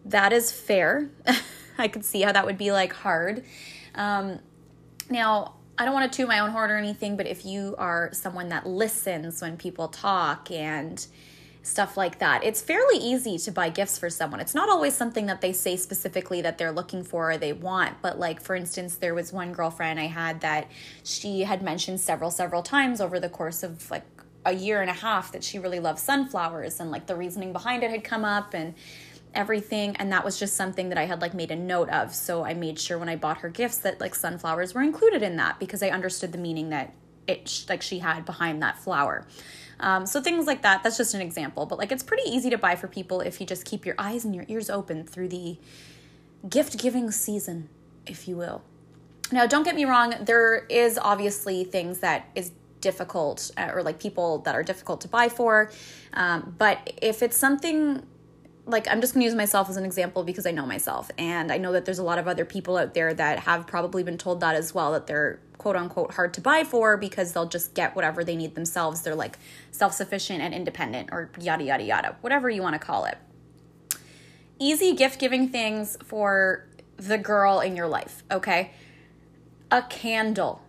That 0.05 0.33
is 0.33 0.53
fair. 0.53 1.11
I 1.79 1.89
could 1.89 2.05
see 2.05 2.23
how 2.23 2.33
that 2.33 2.47
would 2.47 2.59
be 2.59 2.73
like 2.73 2.93
hard. 2.93 3.45
Um, 3.95 4.41
now, 5.11 5.55
I 5.77 5.85
don't 5.85 5.95
want 5.95 6.11
to 6.11 6.17
toot 6.17 6.29
my 6.29 6.41
own 6.41 6.51
horn 6.51 6.71
or 6.71 6.77
anything, 6.77 7.17
but 7.17 7.27
if 7.27 7.47
you 7.47 7.77
are 7.79 8.11
someone 8.13 8.49
that 8.49 8.67
listens 8.67 9.41
when 9.41 9.57
people 9.57 9.89
talk 9.89 10.51
and 10.51 11.07
stuff 11.69 11.97
like 11.97 12.19
that, 12.19 12.43
it's 12.43 12.61
fairly 12.61 12.97
easy 12.97 13.39
to 13.39 13.53
buy 13.53 13.69
gifts 13.69 13.99
for 13.99 14.11
someone. 14.11 14.41
It's 14.41 14.55
not 14.55 14.69
always 14.69 14.95
something 14.95 15.27
that 15.27 15.41
they 15.41 15.53
say 15.53 15.77
specifically 15.77 16.41
that 16.43 16.59
they're 16.59 16.73
looking 16.73 17.05
for 17.05 17.33
or 17.33 17.37
they 17.37 17.53
want, 17.53 18.01
but 18.03 18.19
like 18.19 18.41
for 18.41 18.57
instance, 18.57 18.97
there 18.97 19.15
was 19.15 19.33
one 19.33 19.53
girlfriend 19.53 20.01
I 20.01 20.07
had 20.07 20.41
that 20.41 20.71
she 21.05 21.43
had 21.43 21.63
mentioned 21.63 22.01
several, 22.01 22.31
several 22.31 22.63
times 22.63 23.01
over 23.01 23.21
the 23.21 23.29
course 23.29 23.63
of 23.63 23.91
like 23.91 24.05
a 24.45 24.53
year 24.53 24.81
and 24.81 24.91
a 24.91 24.95
half 24.95 25.33
that 25.33 25.45
she 25.45 25.59
really 25.59 25.81
loves 25.81 26.03
sunflowers 26.03 26.81
and 26.81 26.91
like 26.91 27.07
the 27.07 27.17
reasoning 27.17 27.53
behind 27.53 27.83
it 27.83 27.91
had 27.91 28.03
come 28.03 28.25
up 28.25 28.55
and 28.55 28.75
everything 29.35 29.95
and 29.97 30.11
that 30.11 30.25
was 30.25 30.39
just 30.39 30.57
something 30.57 30.89
that 30.89 30.99
I 30.99 31.05
had 31.05 31.21
like 31.21 31.35
made 31.35 31.51
a 31.51 31.57
note 31.57 31.91
of. 31.91 32.15
So 32.15 32.45
I 32.45 32.55
made 32.55 32.79
sure 32.79 32.99
when 32.99 33.09
I 33.09 33.17
bought 33.17 33.39
her 33.39 33.51
gifts 33.51 33.79
that 33.79 34.01
like 34.01 34.15
sunflowers 34.15 34.75
were 34.75 34.83
included 34.83 35.23
in 35.23 35.37
that 35.37 35.59
because 35.59 35.83
I 35.83 35.91
understood 35.91 36.33
the 36.33 36.39
meaning 36.39 36.71
that 36.71 36.95
it 37.27 37.67
like 37.69 37.83
she 37.83 37.99
had 37.99 38.25
behind 38.25 38.63
that 38.63 38.79
flower. 38.79 39.27
Um, 39.81 40.07
so 40.07 40.21
things 40.21 40.47
like 40.47 40.63
that. 40.63 40.83
That's 40.83 40.97
just 40.97 41.15
an 41.15 41.21
example, 41.21 41.67
but 41.67 41.79
like 41.79 41.93
it's 41.93 42.03
pretty 42.03 42.29
easy 42.29 42.51
to 42.51 42.59
buy 42.59 42.75
for 42.77 42.89
people 42.89 43.21
if 43.21 43.41
you 43.41 43.47
just 43.47 43.65
keep 43.65 43.87
your 43.87 43.95
eyes 43.99 44.25
and 44.25 44.35
your 44.35 44.45
ears 44.49 44.71
open 44.71 45.05
through 45.05 45.29
the 45.29 45.59
gift 46.49 46.79
giving 46.79 47.11
season, 47.11 47.69
if 48.07 48.29
you 48.29 48.37
will. 48.37 48.63
Now, 49.31 49.47
don't 49.47 49.63
get 49.63 49.75
me 49.75 49.85
wrong. 49.85 50.15
There 50.21 50.65
is 50.71 50.99
obviously 50.99 51.65
things 51.65 51.99
that 51.99 52.29
is 52.35 52.53
difficult 52.81 53.51
uh, 53.57 53.71
or 53.75 53.83
like 53.83 53.99
people 53.99 54.39
that 54.39 54.55
are 54.55 54.63
difficult 54.63 55.01
to 55.03 55.09
buy 55.09 55.29
for. 55.29 55.71
Um, 56.13 56.55
but 56.59 56.95
if 57.03 57.23
it's 57.23 57.37
something 57.37 58.03
like 58.67 58.87
I'm 58.89 59.01
just 59.01 59.15
going 59.15 59.23
to 59.23 59.25
use 59.25 59.35
myself 59.35 59.71
as 59.71 59.77
an 59.77 59.85
example 59.85 60.23
because 60.25 60.47
I 60.47 60.51
know 60.51 60.67
myself 60.67 61.11
and 61.17 61.51
I 61.51 61.59
know 61.59 61.73
that 61.73 61.85
there's 61.87 61.99
a 61.99 62.03
lot 62.03 62.19
of 62.19 62.29
other 62.29 62.45
people 62.45 62.77
out 62.77 62.95
there 62.95 63.15
that 63.15 63.41
have 63.41 63.67
probably 63.67 64.03
been 64.03 64.19
told 64.19 64.41
that 64.41 64.55
as 64.55 64.75
well 64.75 64.93
that 64.93 65.07
they're 65.07 65.41
quote 65.59 65.77
unquote 65.77 66.15
hard 66.15 66.33
to 66.35 66.41
buy 66.41 66.65
for 66.65 66.97
because 66.97 67.33
they'll 67.33 67.49
just 67.49 67.75
get 67.75 67.95
whatever 67.95 68.25
they 68.25 68.37
need 68.37 68.55
themselves. 68.55 69.03
They're 69.03 69.15
like 69.15 69.39
self-sufficient 69.71 70.41
and 70.41 70.55
independent 70.55 71.11
or 71.13 71.31
yada 71.41 71.65
yada 71.65 71.85
yada, 71.85 72.17
whatever 72.21 72.49
you 72.49 72.63
want 72.63 72.75
to 72.75 72.79
call 72.79 73.05
it. 73.05 73.19
Easy 74.59 74.95
gift 74.95 75.21
giving 75.21 75.49
things 75.49 75.97
for 76.05 76.67
the 76.97 77.19
girl 77.19 77.61
in 77.61 77.77
your 77.77 77.87
life, 77.87 78.25
okay? 78.31 78.73
A 79.71 79.83
candle 79.83 80.63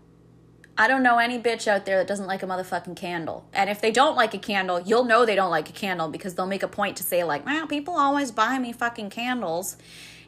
I 0.80 0.88
don't 0.88 1.04
know 1.04 1.18
any 1.18 1.38
bitch 1.38 1.68
out 1.68 1.86
there 1.86 1.98
that 1.98 2.08
doesn't 2.08 2.26
like 2.26 2.42
a 2.42 2.48
motherfucking 2.48 2.96
candle. 2.96 3.46
And 3.52 3.70
if 3.70 3.82
they 3.82 3.92
don't 3.92 4.16
like 4.16 4.34
a 4.34 4.38
candle, 4.38 4.80
you'll 4.80 5.04
know 5.04 5.26
they 5.26 5.36
don't 5.36 5.50
like 5.52 5.70
a 5.70 5.74
candle 5.74 6.08
because 6.08 6.36
they'll 6.36 6.48
make 6.48 6.64
a 6.64 6.70
point 6.70 6.96
to 6.98 7.04
say, 7.04 7.26
like, 7.26 7.46
wow, 7.46 7.66
people 7.68 7.96
always 7.98 8.32
buy 8.32 8.58
me 8.60 8.72
fucking 8.72 9.10
candles 9.10 9.76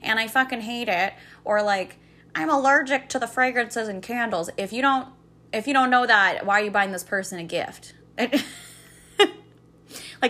and 0.02 0.20
I 0.20 0.28
fucking 0.28 0.60
hate 0.60 0.90
it. 0.90 1.14
Or 1.46 1.64
like, 1.64 1.96
I'm 2.34 2.50
allergic 2.50 3.10
to 3.10 3.20
the 3.20 3.28
fragrances 3.28 3.88
and 3.88 4.02
candles. 4.02 4.50
If 4.58 4.74
you 4.74 4.82
don't 4.82 5.08
if 5.54 5.68
you 5.68 5.74
don't 5.74 5.90
know 5.90 6.06
that, 6.06 6.46
why 6.46 6.62
are 6.62 6.64
you 6.64 6.72
buying 6.72 6.92
this 6.92 7.04
person 7.04 7.40
a 7.40 7.44
gift? 7.44 7.94
like 8.18 8.42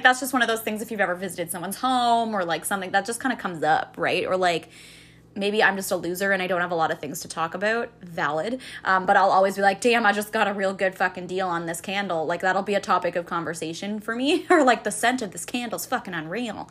that's 0.01 0.20
just 0.20 0.34
one 0.34 0.41
of 0.41 0.48
those 0.48 0.62
things 0.62 0.81
if 0.81 0.89
you've 0.89 1.00
ever 1.00 1.15
visited 1.15 1.51
someone's 1.51 1.77
home 1.77 2.34
or 2.34 2.43
like 2.43 2.65
something 2.65 2.91
that 2.91 3.05
just 3.05 3.20
kind 3.20 3.31
of 3.31 3.39
comes 3.39 3.63
up, 3.63 3.96
right? 3.98 4.25
Or 4.25 4.36
like 4.36 4.70
maybe 5.36 5.63
I'm 5.63 5.75
just 5.75 5.91
a 5.91 5.96
loser 5.96 6.31
and 6.31 6.41
I 6.41 6.48
don't 6.48 6.62
have 6.62 6.72
a 6.72 6.75
lot 6.75 6.91
of 6.91 7.00
things 7.00 7.22
to 7.22 7.27
talk 7.27 7.53
about. 7.53 7.89
Valid. 8.01 8.60
Um, 8.84 9.05
but 9.05 9.15
I'll 9.15 9.31
always 9.31 9.55
be 9.55 9.62
like, 9.62 9.81
damn, 9.81 10.05
I 10.05 10.12
just 10.12 10.34
got 10.34 10.48
a 10.48 10.53
real 10.53 10.74
good 10.74 10.96
fucking 10.96 11.27
deal 11.27 11.48
on 11.48 11.65
this 11.65 11.81
candle. 11.81 12.25
Like, 12.25 12.41
that'll 12.41 12.63
be 12.63 12.75
a 12.75 12.81
topic 12.81 13.15
of 13.15 13.25
conversation 13.25 14.00
for 14.00 14.15
me. 14.15 14.46
or 14.50 14.63
like, 14.63 14.84
the 14.84 14.91
scent 14.91 15.22
of 15.22 15.31
this 15.31 15.46
candle's 15.46 15.86
fucking 15.86 16.13
unreal. 16.13 16.70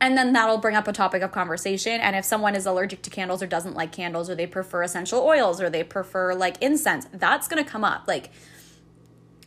And 0.00 0.16
then 0.16 0.32
that'll 0.32 0.58
bring 0.58 0.76
up 0.76 0.86
a 0.86 0.92
topic 0.92 1.22
of 1.22 1.32
conversation. 1.32 2.00
And 2.00 2.14
if 2.14 2.24
someone 2.24 2.54
is 2.54 2.66
allergic 2.66 3.02
to 3.02 3.10
candles 3.10 3.42
or 3.42 3.46
doesn't 3.46 3.74
like 3.74 3.90
candles 3.90 4.30
or 4.30 4.34
they 4.34 4.46
prefer 4.46 4.82
essential 4.82 5.20
oils 5.20 5.60
or 5.60 5.68
they 5.68 5.82
prefer 5.82 6.34
like 6.34 6.62
incense, 6.62 7.06
that's 7.12 7.48
going 7.48 7.62
to 7.62 7.68
come 7.68 7.82
up. 7.82 8.04
Like, 8.06 8.30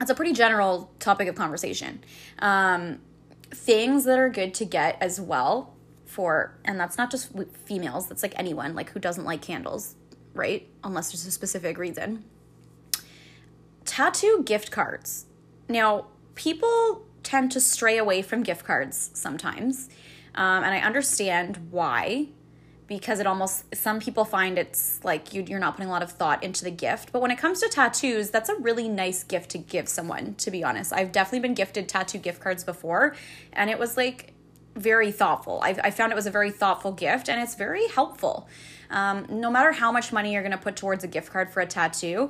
it's 0.01 0.11
a 0.11 0.15
pretty 0.15 0.33
general 0.33 0.91
topic 0.99 1.27
of 1.29 1.35
conversation. 1.35 2.03
Um, 2.39 2.99
things 3.53 4.05
that 4.05 4.17
are 4.17 4.29
good 4.29 4.53
to 4.55 4.65
get 4.65 4.97
as 5.01 5.19
well 5.21 5.75
for 6.05 6.57
and 6.65 6.79
that's 6.79 6.97
not 6.97 7.09
just 7.09 7.31
females 7.65 8.07
that's 8.07 8.21
like 8.21 8.33
anyone 8.37 8.75
like 8.75 8.89
who 8.91 8.99
doesn't 8.99 9.23
like 9.23 9.41
candles 9.41 9.95
right 10.33 10.67
unless 10.83 11.11
there's 11.11 11.25
a 11.25 11.31
specific 11.31 11.77
reason 11.77 12.23
tattoo 13.85 14.43
gift 14.45 14.71
cards 14.71 15.25
now 15.69 16.05
people 16.35 17.05
tend 17.23 17.51
to 17.51 17.61
stray 17.61 17.97
away 17.97 18.21
from 18.21 18.43
gift 18.43 18.65
cards 18.65 19.11
sometimes 19.13 19.89
um, 20.35 20.63
and 20.63 20.73
i 20.73 20.79
understand 20.79 21.57
why 21.71 22.27
because 22.87 23.21
it 23.21 23.27
almost 23.27 23.63
some 23.73 24.01
people 24.01 24.25
find 24.25 24.57
it's 24.57 24.99
like 25.05 25.33
you, 25.33 25.43
you're 25.47 25.59
not 25.59 25.75
putting 25.75 25.87
a 25.87 25.91
lot 25.91 26.03
of 26.03 26.11
thought 26.11 26.43
into 26.43 26.63
the 26.63 26.71
gift 26.71 27.11
but 27.11 27.21
when 27.21 27.31
it 27.31 27.37
comes 27.37 27.61
to 27.61 27.69
tattoos 27.69 28.29
that's 28.29 28.49
a 28.49 28.55
really 28.55 28.89
nice 28.89 29.23
gift 29.23 29.49
to 29.51 29.57
give 29.57 29.87
someone 29.87 30.35
to 30.35 30.51
be 30.51 30.63
honest 30.63 30.91
i've 30.93 31.11
definitely 31.11 31.39
been 31.39 31.53
gifted 31.53 31.87
tattoo 31.87 32.17
gift 32.17 32.41
cards 32.41 32.63
before 32.63 33.15
and 33.53 33.69
it 33.69 33.79
was 33.79 33.97
like 33.97 34.33
very 34.75 35.11
thoughtful. 35.11 35.59
I, 35.63 35.77
I 35.83 35.91
found 35.91 36.11
it 36.11 36.15
was 36.15 36.27
a 36.27 36.31
very 36.31 36.51
thoughtful 36.51 36.91
gift 36.91 37.29
and 37.29 37.41
it's 37.41 37.55
very 37.55 37.87
helpful. 37.87 38.47
Um, 38.89 39.25
no 39.29 39.49
matter 39.49 39.71
how 39.71 39.91
much 39.91 40.11
money 40.11 40.33
you're 40.33 40.41
going 40.41 40.51
to 40.51 40.57
put 40.57 40.75
towards 40.75 41.03
a 41.03 41.07
gift 41.07 41.31
card 41.31 41.49
for 41.49 41.61
a 41.61 41.65
tattoo, 41.65 42.29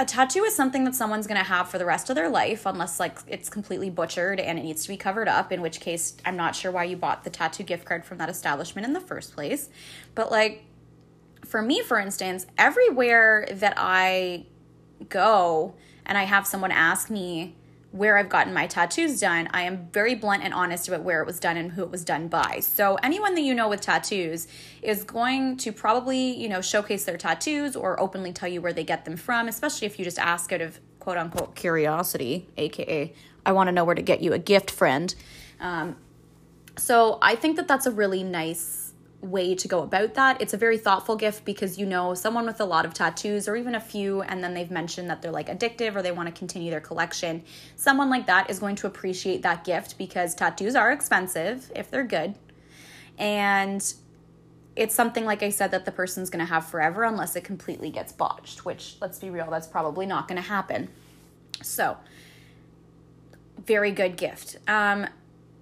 a 0.00 0.04
tattoo 0.06 0.44
is 0.44 0.56
something 0.56 0.84
that 0.84 0.94
someone's 0.94 1.26
going 1.26 1.38
to 1.38 1.46
have 1.46 1.68
for 1.68 1.76
the 1.76 1.84
rest 1.84 2.08
of 2.08 2.16
their 2.16 2.30
life 2.30 2.64
unless 2.64 2.98
like 2.98 3.18
it's 3.26 3.50
completely 3.50 3.90
butchered 3.90 4.40
and 4.40 4.58
it 4.58 4.62
needs 4.62 4.82
to 4.82 4.88
be 4.88 4.96
covered 4.96 5.28
up 5.28 5.52
in 5.52 5.60
which 5.60 5.78
case 5.78 6.16
i'm 6.24 6.36
not 6.36 6.56
sure 6.56 6.72
why 6.72 6.84
you 6.84 6.96
bought 6.96 7.22
the 7.22 7.28
tattoo 7.28 7.62
gift 7.62 7.84
card 7.84 8.02
from 8.02 8.16
that 8.16 8.30
establishment 8.30 8.86
in 8.86 8.94
the 8.94 9.00
first 9.00 9.34
place. 9.34 9.68
But 10.14 10.30
like 10.30 10.64
for 11.44 11.60
me 11.60 11.82
for 11.82 11.98
instance 11.98 12.46
everywhere 12.56 13.46
that 13.52 13.74
i 13.76 14.46
go 15.10 15.74
and 16.06 16.16
i 16.16 16.24
have 16.24 16.46
someone 16.46 16.70
ask 16.70 17.10
me 17.10 17.54
where 17.92 18.16
I've 18.16 18.28
gotten 18.28 18.54
my 18.54 18.66
tattoos 18.66 19.18
done, 19.20 19.48
I 19.52 19.62
am 19.62 19.88
very 19.92 20.14
blunt 20.14 20.44
and 20.44 20.54
honest 20.54 20.86
about 20.86 21.02
where 21.02 21.20
it 21.20 21.26
was 21.26 21.40
done 21.40 21.56
and 21.56 21.72
who 21.72 21.82
it 21.82 21.90
was 21.90 22.04
done 22.04 22.28
by. 22.28 22.60
So 22.60 22.96
anyone 23.02 23.34
that 23.34 23.40
you 23.40 23.52
know 23.52 23.68
with 23.68 23.80
tattoos 23.80 24.46
is 24.80 25.02
going 25.02 25.56
to 25.58 25.72
probably, 25.72 26.30
you 26.36 26.48
know, 26.48 26.60
showcase 26.60 27.04
their 27.04 27.16
tattoos 27.16 27.74
or 27.74 27.98
openly 27.98 28.32
tell 28.32 28.48
you 28.48 28.60
where 28.60 28.72
they 28.72 28.84
get 28.84 29.04
them 29.04 29.16
from, 29.16 29.48
especially 29.48 29.86
if 29.86 29.98
you 29.98 30.04
just 30.04 30.20
ask 30.20 30.52
out 30.52 30.60
of 30.60 30.78
quote 31.00 31.16
unquote 31.16 31.56
curiosity, 31.56 32.48
aka 32.56 33.12
I 33.44 33.52
want 33.52 33.68
to 33.68 33.72
know 33.72 33.84
where 33.84 33.94
to 33.94 34.02
get 34.02 34.20
you 34.20 34.32
a 34.32 34.38
gift, 34.38 34.70
friend. 34.70 35.12
Um, 35.58 35.96
so 36.76 37.18
I 37.20 37.34
think 37.34 37.56
that 37.56 37.66
that's 37.66 37.86
a 37.86 37.90
really 37.90 38.22
nice 38.22 38.79
way 39.20 39.54
to 39.54 39.68
go 39.68 39.82
about 39.82 40.14
that. 40.14 40.40
It's 40.40 40.54
a 40.54 40.56
very 40.56 40.78
thoughtful 40.78 41.16
gift 41.16 41.44
because 41.44 41.78
you 41.78 41.86
know 41.86 42.14
someone 42.14 42.46
with 42.46 42.60
a 42.60 42.64
lot 42.64 42.86
of 42.86 42.94
tattoos 42.94 43.48
or 43.48 43.56
even 43.56 43.74
a 43.74 43.80
few 43.80 44.22
and 44.22 44.42
then 44.42 44.54
they've 44.54 44.70
mentioned 44.70 45.10
that 45.10 45.20
they're 45.20 45.30
like 45.30 45.48
addictive 45.48 45.94
or 45.94 46.02
they 46.02 46.12
want 46.12 46.28
to 46.28 46.38
continue 46.38 46.70
their 46.70 46.80
collection. 46.80 47.42
Someone 47.76 48.08
like 48.08 48.26
that 48.26 48.48
is 48.48 48.58
going 48.58 48.76
to 48.76 48.86
appreciate 48.86 49.42
that 49.42 49.64
gift 49.64 49.98
because 49.98 50.34
tattoos 50.34 50.74
are 50.74 50.90
expensive 50.90 51.70
if 51.74 51.90
they're 51.90 52.04
good. 52.04 52.34
And 53.18 53.82
it's 54.76 54.94
something 54.94 55.26
like 55.26 55.42
I 55.42 55.50
said 55.50 55.72
that 55.72 55.84
the 55.84 55.92
person's 55.92 56.30
going 56.30 56.44
to 56.44 56.50
have 56.50 56.66
forever 56.66 57.04
unless 57.04 57.36
it 57.36 57.44
completely 57.44 57.90
gets 57.90 58.12
botched, 58.12 58.64
which 58.64 58.96
let's 59.00 59.18
be 59.18 59.28
real, 59.28 59.50
that's 59.50 59.66
probably 59.66 60.06
not 60.06 60.28
going 60.28 60.40
to 60.40 60.48
happen. 60.48 60.88
So, 61.62 61.98
very 63.66 63.90
good 63.90 64.16
gift. 64.16 64.56
Um, 64.66 65.06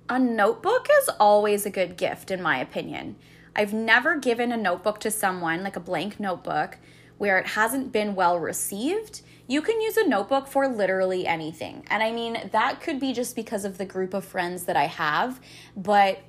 a 0.09 0.19
notebook 0.19 0.87
is 1.03 1.11
always 1.19 1.67
a 1.67 1.71
good 1.71 1.97
gift, 1.97 2.31
in 2.31 2.41
my 2.41 2.59
opinion. 2.61 3.17
I've 3.57 3.73
never 3.73 4.17
given 4.17 4.53
a 4.53 4.57
notebook 4.57 5.01
to 5.01 5.11
someone, 5.11 5.63
like 5.63 5.77
a 5.77 5.81
blank 5.81 6.21
notebook, 6.21 6.79
where 7.19 7.39
it 7.39 7.49
hasn't 7.49 7.93
been 7.93 8.15
well 8.15 8.39
received. 8.39 9.23
You 9.47 9.63
can 9.63 9.81
use 9.81 9.97
a 9.97 10.07
notebook 10.07 10.47
for 10.47 10.69
literally 10.69 11.27
anything. 11.27 11.85
And 11.89 12.03
I 12.03 12.13
mean, 12.13 12.51
that 12.53 12.81
could 12.81 13.01
be 13.01 13.13
just 13.13 13.35
because 13.35 13.65
of 13.65 13.79
the 13.79 13.87
group 13.87 14.15
of 14.15 14.25
friends 14.25 14.65
that 14.65 14.77
I 14.77 14.87
have, 14.87 15.41
but 15.77 16.21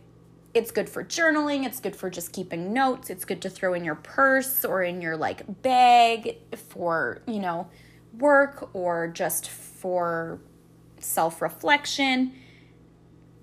it's 0.54 0.72
good 0.72 0.90
for 0.90 1.04
journaling, 1.04 1.66
it's 1.66 1.80
good 1.80 1.96
for 1.96 2.10
just 2.10 2.34
keeping 2.34 2.74
notes, 2.74 3.10
it's 3.10 3.26
good 3.26 3.42
to 3.44 3.50
throw 3.50 3.74
in 3.76 3.84
your 3.84 3.96
purse 3.96 4.66
or 4.66 4.82
in 4.82 5.02
your 5.02 5.16
like 5.16 5.62
bag 5.62 6.38
for, 6.56 7.22
you 7.28 7.40
know, 7.40 7.68
work 8.18 8.70
or 8.74 9.08
just 9.08 9.50
for 9.50 10.40
self-reflection. 11.00 12.34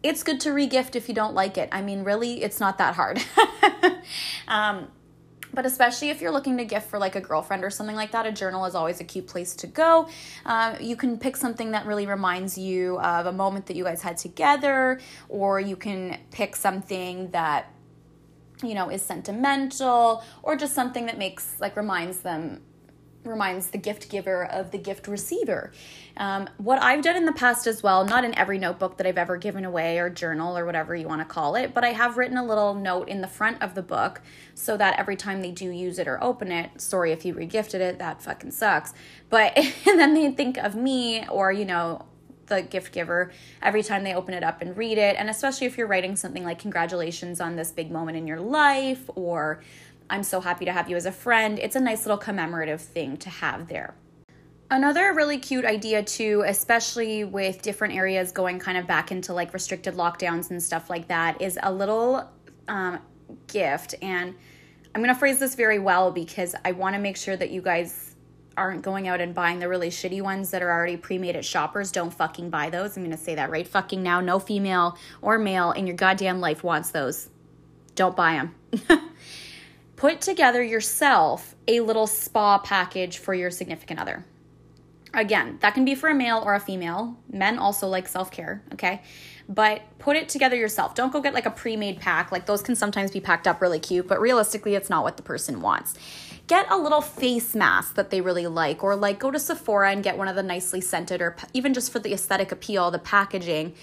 It's 0.07 0.23
good 0.23 0.41
to 0.43 0.51
regift 0.51 0.95
if 0.95 1.09
you 1.09 1.15
don't 1.15 1.35
like 1.35 1.59
it. 1.59 1.69
I 1.73 1.83
mean, 1.83 2.05
really, 2.05 2.43
it's 2.43 2.61
not 2.61 2.79
that 2.79 2.95
hard. 2.95 3.21
um, 4.49 4.87
but 5.53 5.67
especially 5.67 6.11
if 6.11 6.21
you're 6.21 6.31
looking 6.31 6.59
to 6.59 6.65
gift 6.65 6.89
for 6.89 6.99
like 7.01 7.17
a 7.17 7.21
girlfriend 7.21 7.65
or 7.65 7.71
something 7.71 7.97
like 7.97 8.13
that, 8.13 8.25
a 8.25 8.31
journal 8.31 8.67
is 8.67 8.77
always 8.77 9.01
a 9.01 9.05
cute 9.05 9.27
place 9.27 9.57
to 9.57 9.67
go. 9.67 10.09
Um, 10.45 10.77
you 10.81 10.95
can 10.95 11.19
pick 11.19 11.37
something 11.37 11.73
that 11.73 11.87
really 11.87 12.07
reminds 12.07 12.57
you 12.57 13.01
of 13.01 13.27
a 13.27 13.33
moment 13.33 13.67
that 13.67 13.75
you 13.75 13.83
guys 13.83 14.01
had 14.01 14.17
together, 14.17 15.01
or 15.29 15.59
you 15.59 15.75
can 15.75 16.19
pick 16.31 16.55
something 16.55 17.31
that 17.31 17.73
you 18.63 18.75
know 18.75 18.91
is 18.91 19.03
sentimental 19.03 20.23
or 20.43 20.57
just 20.57 20.75
something 20.75 21.07
that 21.07 21.19
makes 21.19 21.59
like 21.61 21.77
reminds 21.77 22.19
them 22.19 22.63
reminds 23.27 23.69
the 23.69 23.79
gift 23.79 24.09
giver 24.09 24.45
of 24.45 24.71
the 24.71 24.79
gift 24.79 25.09
receiver. 25.09 25.73
Um, 26.17 26.49
what 26.57 26.83
I've 26.83 27.03
done 27.03 27.17
in 27.17 27.27
the 27.27 27.33
past 27.33 27.67
as 27.67 27.83
well, 27.83 28.05
not 28.05 28.25
in 28.25 28.35
every 28.37 28.59
notebook 28.59 28.97
that 28.97 29.07
I've 29.07 29.19
ever 29.19 29.37
given 29.37 29.65
away 29.65 29.99
or 29.99 30.09
journal 30.09 30.57
or 30.57 30.65
whatever 30.65 30.95
you 30.95 31.07
want 31.07 31.21
to 31.21 31.27
call 31.27 31.57
it, 31.57 31.75
but 31.75 31.85
I 31.85 31.93
have 31.93 32.17
written 32.17 32.39
a 32.39 32.45
little 32.45 32.75
note 32.75 33.09
in 33.09 33.21
the 33.21 33.29
front 33.29 33.63
of 33.63 33.75
the 33.75 33.83
book 33.83 34.23
so 34.55 34.77
that 34.77 34.99
every 34.99 35.17
time 35.17 35.43
they 35.43 35.51
do 35.51 35.71
use 35.71 35.99
it 35.99 36.09
or 36.09 36.23
open 36.23 36.51
it, 36.51 36.81
sorry 36.81 37.13
if 37.13 37.25
you 37.25 37.35
regifted 37.35 37.81
it, 37.81 37.99
that 37.99 38.23
fucking 38.23 38.53
sucks. 38.53 38.95
But 39.29 39.57
and 39.87 39.99
then 39.99 40.15
they 40.15 40.31
think 40.31 40.57
of 40.57 40.75
me 40.75 41.27
or, 41.29 41.53
you 41.53 41.65
know, 41.65 42.07
the 42.47 42.63
gift 42.63 42.93
giver 42.93 43.31
every 43.63 43.83
time 43.83 44.05
they 44.05 44.15
open 44.15 44.35
it 44.35 44.43
up 44.43 44.63
and 44.63 44.77
read 44.77 44.99
it. 44.99 45.17
And 45.17 45.29
especially 45.29 45.67
if 45.67 45.77
you're 45.77 45.87
writing 45.87 46.17
something 46.17 46.45
like, 46.45 46.59
Congratulations 46.59 47.41
on 47.41 47.57
this 47.57 47.71
big 47.71 47.91
moment 47.91 48.17
in 48.17 48.27
your 48.27 48.41
life, 48.41 49.09
or 49.15 49.63
I'm 50.09 50.23
so 50.23 50.41
happy 50.41 50.65
to 50.65 50.73
have 50.73 50.89
you 50.89 50.97
as 50.97 51.07
a 51.07 51.13
friend. 51.13 51.59
It's 51.59 51.77
a 51.77 51.81
nice 51.81 52.05
little 52.05 52.19
commemorative 52.19 52.81
thing 52.81 53.17
to 53.19 53.31
have 53.31 53.69
there. 53.69 53.95
Another 54.71 55.13
really 55.15 55.39
cute 55.39 55.65
idea, 55.65 56.03
too, 56.03 56.43
especially 56.47 57.25
with 57.25 57.63
different 57.63 57.95
areas 57.95 58.33
going 58.33 58.59
kind 58.59 58.77
of 58.77 58.87
back 58.87 59.13
into 59.13 59.33
like 59.33 59.55
restricted 59.55 59.95
lockdowns 59.95 60.51
and 60.51 60.61
stuff 60.61 60.91
like 60.91 61.07
that, 61.09 61.41
is 61.41 61.59
a 61.63 61.73
little 61.73 62.29
um, 62.67 62.99
gift. 63.47 63.95
And 64.03 64.35
I'm 64.95 65.03
going 65.03 65.15
to 65.15 65.19
phrase 65.19 65.39
this 65.39 65.55
very 65.55 65.79
well 65.79 66.11
because 66.11 66.55
I 66.65 66.73
want 66.73 66.97
to 66.97 67.01
make 67.01 67.17
sure 67.17 67.37
that 67.37 67.51
you 67.51 67.63
guys 67.63 68.17
aren't 68.57 68.83
going 68.83 69.07
out 69.07 69.21
and 69.21 69.35
buying 69.35 69.59
the 69.59 69.69
really 69.69 69.91
shitty 69.91 70.23
ones 70.23 70.51
that 70.51 70.63
are 70.63 70.71
already 70.71 70.97
pre 70.97 71.19
made 71.19 71.37
at 71.37 71.45
shoppers. 71.45 71.93
Don't 71.93 72.13
fucking 72.13 72.51
buy 72.51 72.71
those. 72.71 72.97
I'm 72.97 73.05
going 73.05 73.17
to 73.17 73.23
say 73.23 73.35
that 73.35 73.51
right 73.51 73.69
fucking 73.69 74.03
now. 74.03 74.21
No 74.21 74.39
female 74.39 74.99
or 75.23 75.39
male 75.39 75.73
in 75.73 75.87
your 75.87 75.97
goddamn 75.97 76.41
life 76.41 76.65
wants 76.65 76.91
those. 76.91 77.29
Don't 77.95 78.17
buy 78.17 78.33
them. 78.33 78.55
put 79.97 80.21
together 80.21 80.63
yourself 80.63 81.55
a 81.67 81.81
little 81.81 82.07
spa 82.07 82.59
package 82.59 83.19
for 83.19 83.35
your 83.35 83.51
significant 83.51 83.99
other. 83.99 84.25
Again, 85.15 85.59
that 85.61 85.73
can 85.73 85.87
be 85.87 85.95
for 85.95 86.11
a 86.11 86.15
male 86.15 86.43
or 86.45 86.55
a 86.55 86.61
female. 86.61 87.17
Men 87.31 87.59
also 87.59 87.89
like 87.89 88.07
self 88.07 88.31
care, 88.31 88.63
okay? 88.75 89.01
But 89.49 89.83
put 89.99 90.17
it 90.17 90.29
together 90.29 90.57
yourself. 90.57 90.95
Don't 90.95 91.13
go 91.13 91.23
get 91.23 91.33
like 91.33 91.47
a 91.47 91.51
pre 91.51 91.77
made 91.77 92.01
pack. 92.01 92.31
Like 92.31 92.45
those 92.45 92.61
can 92.61 92.77
sometimes 92.77 93.11
be 93.11 93.21
packed 93.21 93.47
up 93.47 93.63
really 93.63 93.79
cute, 93.79 94.07
but 94.07 94.21
realistically, 94.21 94.75
it's 94.75 94.91
not 94.91 95.05
what 95.05 95.17
the 95.17 95.23
person 95.23 95.63
wants. 95.63 95.95
Get 96.49 96.71
a 96.71 96.77
little 96.77 97.01
face 97.01 97.55
mask 97.55 97.95
that 97.95 98.11
they 98.11 98.21
really 98.21 98.47
like, 98.47 98.85
or 98.85 98.95
like 98.95 99.19
go 99.19 99.31
to 99.31 99.39
Sephora 99.39 99.91
and 99.91 100.05
get 100.05 100.19
one 100.19 100.29
of 100.29 100.37
the 100.37 100.43
nicely 100.43 100.81
scented, 100.81 101.23
or 101.23 101.35
even 101.55 101.73
just 101.73 101.91
for 101.91 101.99
the 101.99 102.13
aesthetic 102.13 102.53
appeal, 102.53 102.91
the 102.91 102.99
packaging 102.99 103.75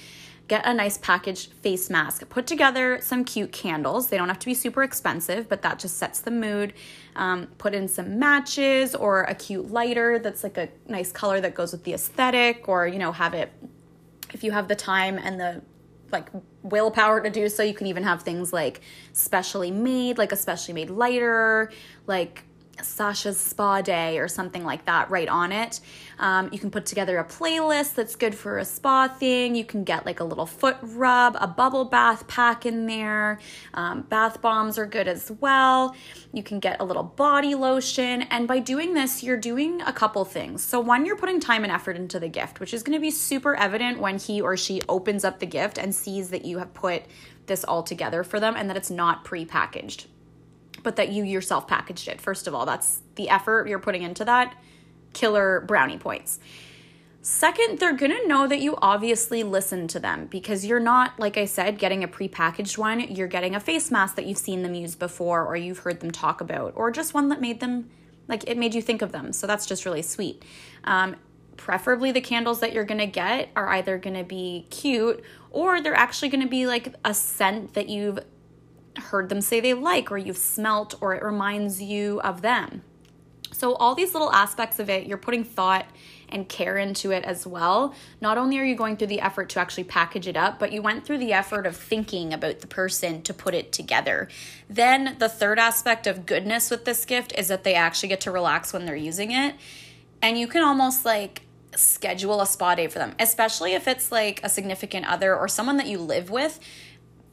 get 0.47 0.65
a 0.65 0.73
nice 0.73 0.97
packaged 0.97 1.53
face 1.53 1.89
mask. 1.89 2.27
Put 2.29 2.47
together 2.47 2.99
some 3.01 3.23
cute 3.23 3.51
candles. 3.51 4.09
They 4.09 4.17
don't 4.17 4.27
have 4.27 4.39
to 4.39 4.45
be 4.45 4.53
super 4.53 4.83
expensive, 4.83 5.47
but 5.47 5.61
that 5.61 5.79
just 5.79 5.97
sets 5.97 6.19
the 6.19 6.31
mood. 6.31 6.73
Um, 7.15 7.47
put 7.57 7.73
in 7.73 7.87
some 7.87 8.19
matches 8.19 8.93
or 8.95 9.23
a 9.23 9.35
cute 9.35 9.71
lighter 9.71 10.19
that's 10.19 10.43
like 10.43 10.57
a 10.57 10.69
nice 10.87 11.11
color 11.11 11.39
that 11.41 11.55
goes 11.55 11.71
with 11.71 11.83
the 11.83 11.93
aesthetic, 11.93 12.67
or 12.67 12.87
you 12.87 12.99
know, 12.99 13.11
have 13.11 13.33
it 13.33 13.51
if 14.33 14.43
you 14.43 14.51
have 14.51 14.67
the 14.67 14.75
time 14.75 15.17
and 15.17 15.39
the 15.39 15.61
like 16.11 16.29
willpower 16.61 17.21
to 17.21 17.29
do 17.29 17.49
so. 17.49 17.63
You 17.63 17.73
can 17.73 17.87
even 17.87 18.03
have 18.03 18.23
things 18.23 18.51
like 18.51 18.81
specially 19.13 19.71
made, 19.71 20.17
like 20.17 20.31
a 20.31 20.35
specially 20.35 20.73
made 20.73 20.89
lighter, 20.89 21.71
like 22.05 22.43
Sasha's 22.81 23.39
spa 23.39 23.81
day 23.81 24.17
or 24.17 24.27
something 24.27 24.63
like 24.63 24.85
that 24.85 25.09
right 25.09 25.27
on 25.27 25.51
it. 25.51 25.79
Um, 26.19 26.49
you 26.51 26.59
can 26.59 26.71
put 26.71 26.85
together 26.85 27.17
a 27.19 27.23
playlist 27.23 27.95
that's 27.95 28.15
good 28.15 28.33
for 28.33 28.57
a 28.57 28.65
spa 28.65 29.07
thing. 29.07 29.55
You 29.55 29.65
can 29.65 29.83
get 29.83 30.05
like 30.05 30.19
a 30.19 30.23
little 30.23 30.45
foot 30.45 30.77
rub, 30.81 31.37
a 31.39 31.47
bubble 31.47 31.85
bath 31.85 32.27
pack 32.27 32.65
in 32.65 32.87
there. 32.87 33.39
Um, 33.73 34.01
bath 34.01 34.41
bombs 34.41 34.77
are 34.77 34.85
good 34.85 35.07
as 35.07 35.31
well. 35.39 35.95
You 36.31 36.41
can 36.41 36.59
get 36.59 36.79
a 36.79 36.83
little 36.83 37.03
body 37.03 37.55
lotion. 37.55 38.23
And 38.23 38.47
by 38.47 38.59
doing 38.59 38.93
this, 38.93 39.23
you're 39.23 39.37
doing 39.37 39.81
a 39.81 39.93
couple 39.93 40.25
things. 40.25 40.63
So, 40.63 40.79
one, 40.79 41.05
you're 41.05 41.17
putting 41.17 41.39
time 41.39 41.63
and 41.63 41.71
effort 41.71 41.95
into 41.95 42.19
the 42.19 42.29
gift, 42.29 42.59
which 42.59 42.73
is 42.73 42.81
going 42.81 42.97
to 42.97 43.01
be 43.01 43.11
super 43.11 43.55
evident 43.55 43.99
when 43.99 44.17
he 44.17 44.41
or 44.41 44.57
she 44.57 44.81
opens 44.89 45.23
up 45.23 45.39
the 45.39 45.45
gift 45.45 45.77
and 45.77 45.93
sees 45.93 46.29
that 46.29 46.45
you 46.45 46.57
have 46.57 46.73
put 46.73 47.03
this 47.45 47.63
all 47.63 47.83
together 47.83 48.23
for 48.23 48.39
them 48.39 48.55
and 48.55 48.69
that 48.69 48.77
it's 48.77 48.89
not 48.89 49.23
pre 49.23 49.45
packaged 49.45 50.07
but 50.83 50.97
that 50.97 51.09
you 51.09 51.23
yourself 51.23 51.67
packaged 51.67 52.07
it. 52.07 52.21
First 52.21 52.47
of 52.47 52.53
all, 52.53 52.65
that's 52.65 53.01
the 53.15 53.29
effort 53.29 53.67
you're 53.67 53.79
putting 53.79 54.03
into 54.03 54.25
that. 54.25 54.55
Killer 55.13 55.61
brownie 55.61 55.97
points. 55.97 56.39
Second, 57.25 57.79
they're 57.79 57.95
gonna 57.95 58.27
know 58.27 58.47
that 58.47 58.59
you 58.59 58.75
obviously 58.81 59.43
listen 59.43 59.87
to 59.87 59.97
them 59.97 60.25
because 60.25 60.65
you're 60.65 60.79
not, 60.81 61.17
like 61.17 61.37
I 61.37 61.45
said, 61.45 61.79
getting 61.79 62.03
a 62.03 62.07
prepackaged 62.07 62.77
one. 62.77 62.99
You're 62.99 63.29
getting 63.29 63.55
a 63.55 63.61
face 63.61 63.89
mask 63.89 64.15
that 64.15 64.25
you've 64.25 64.37
seen 64.37 64.61
them 64.61 64.73
use 64.73 64.95
before 64.95 65.45
or 65.45 65.55
you've 65.55 65.79
heard 65.79 66.01
them 66.01 66.11
talk 66.11 66.41
about, 66.41 66.73
or 66.75 66.91
just 66.91 67.13
one 67.13 67.29
that 67.29 67.39
made 67.39 67.61
them, 67.61 67.89
like, 68.27 68.43
it 68.45 68.57
made 68.57 68.75
you 68.75 68.81
think 68.81 69.01
of 69.01 69.13
them. 69.13 69.31
So 69.31 69.47
that's 69.47 69.65
just 69.65 69.85
really 69.85 70.01
sweet. 70.01 70.43
Um, 70.83 71.15
preferably, 71.55 72.11
the 72.11 72.19
candles 72.19 72.59
that 72.59 72.73
you're 72.73 72.83
gonna 72.83 73.07
get 73.07 73.47
are 73.55 73.69
either 73.69 73.97
gonna 73.97 74.25
be 74.25 74.67
cute 74.69 75.23
or 75.49 75.79
they're 75.79 75.95
actually 75.95 76.27
gonna 76.27 76.45
be 76.45 76.67
like 76.67 76.93
a 77.05 77.13
scent 77.13 77.73
that 77.75 77.87
you've 77.87 78.19
heard 78.97 79.29
them 79.29 79.41
say 79.41 79.59
they 79.59 79.73
like, 79.73 80.11
or 80.11 80.17
you've 80.17 80.37
smelt, 80.37 80.95
or 81.01 81.13
it 81.13 81.23
reminds 81.23 81.81
you 81.81 82.21
of 82.21 82.41
them. 82.41 82.83
So, 83.51 83.75
all 83.75 83.95
these 83.95 84.13
little 84.13 84.31
aspects 84.31 84.79
of 84.79 84.89
it, 84.89 85.05
you're 85.05 85.17
putting 85.17 85.43
thought 85.43 85.85
and 86.29 86.49
care 86.49 86.77
into 86.77 87.11
it 87.11 87.23
as 87.23 87.45
well. 87.45 87.93
Not 88.19 88.39
only 88.39 88.57
are 88.57 88.63
you 88.63 88.75
going 88.75 88.97
through 88.97 89.07
the 89.07 89.21
effort 89.21 89.49
to 89.49 89.59
actually 89.59 89.83
package 89.83 90.27
it 90.27 90.35
up, 90.35 90.57
but 90.57 90.71
you 90.71 90.81
went 90.81 91.05
through 91.05 91.19
the 91.19 91.33
effort 91.33 91.67
of 91.67 91.75
thinking 91.75 92.33
about 92.33 92.59
the 92.61 92.67
person 92.67 93.21
to 93.21 93.33
put 93.33 93.53
it 93.53 93.71
together. 93.71 94.27
Then, 94.67 95.15
the 95.19 95.29
third 95.29 95.59
aspect 95.59 96.07
of 96.07 96.25
goodness 96.25 96.71
with 96.71 96.85
this 96.85 97.05
gift 97.05 97.33
is 97.37 97.47
that 97.49 97.63
they 97.63 97.75
actually 97.75 98.09
get 98.09 98.21
to 98.21 98.31
relax 98.31 98.73
when 98.73 98.85
they're 98.85 98.95
using 98.95 99.31
it. 99.31 99.55
And 100.21 100.37
you 100.37 100.47
can 100.47 100.63
almost 100.63 101.05
like 101.05 101.43
schedule 101.75 102.41
a 102.41 102.45
spa 102.45 102.75
day 102.75 102.87
for 102.87 102.99
them, 102.99 103.13
especially 103.19 103.73
if 103.73 103.87
it's 103.87 104.11
like 104.11 104.39
a 104.43 104.49
significant 104.49 105.05
other 105.05 105.35
or 105.35 105.47
someone 105.47 105.77
that 105.77 105.87
you 105.87 105.99
live 105.99 106.29
with 106.29 106.59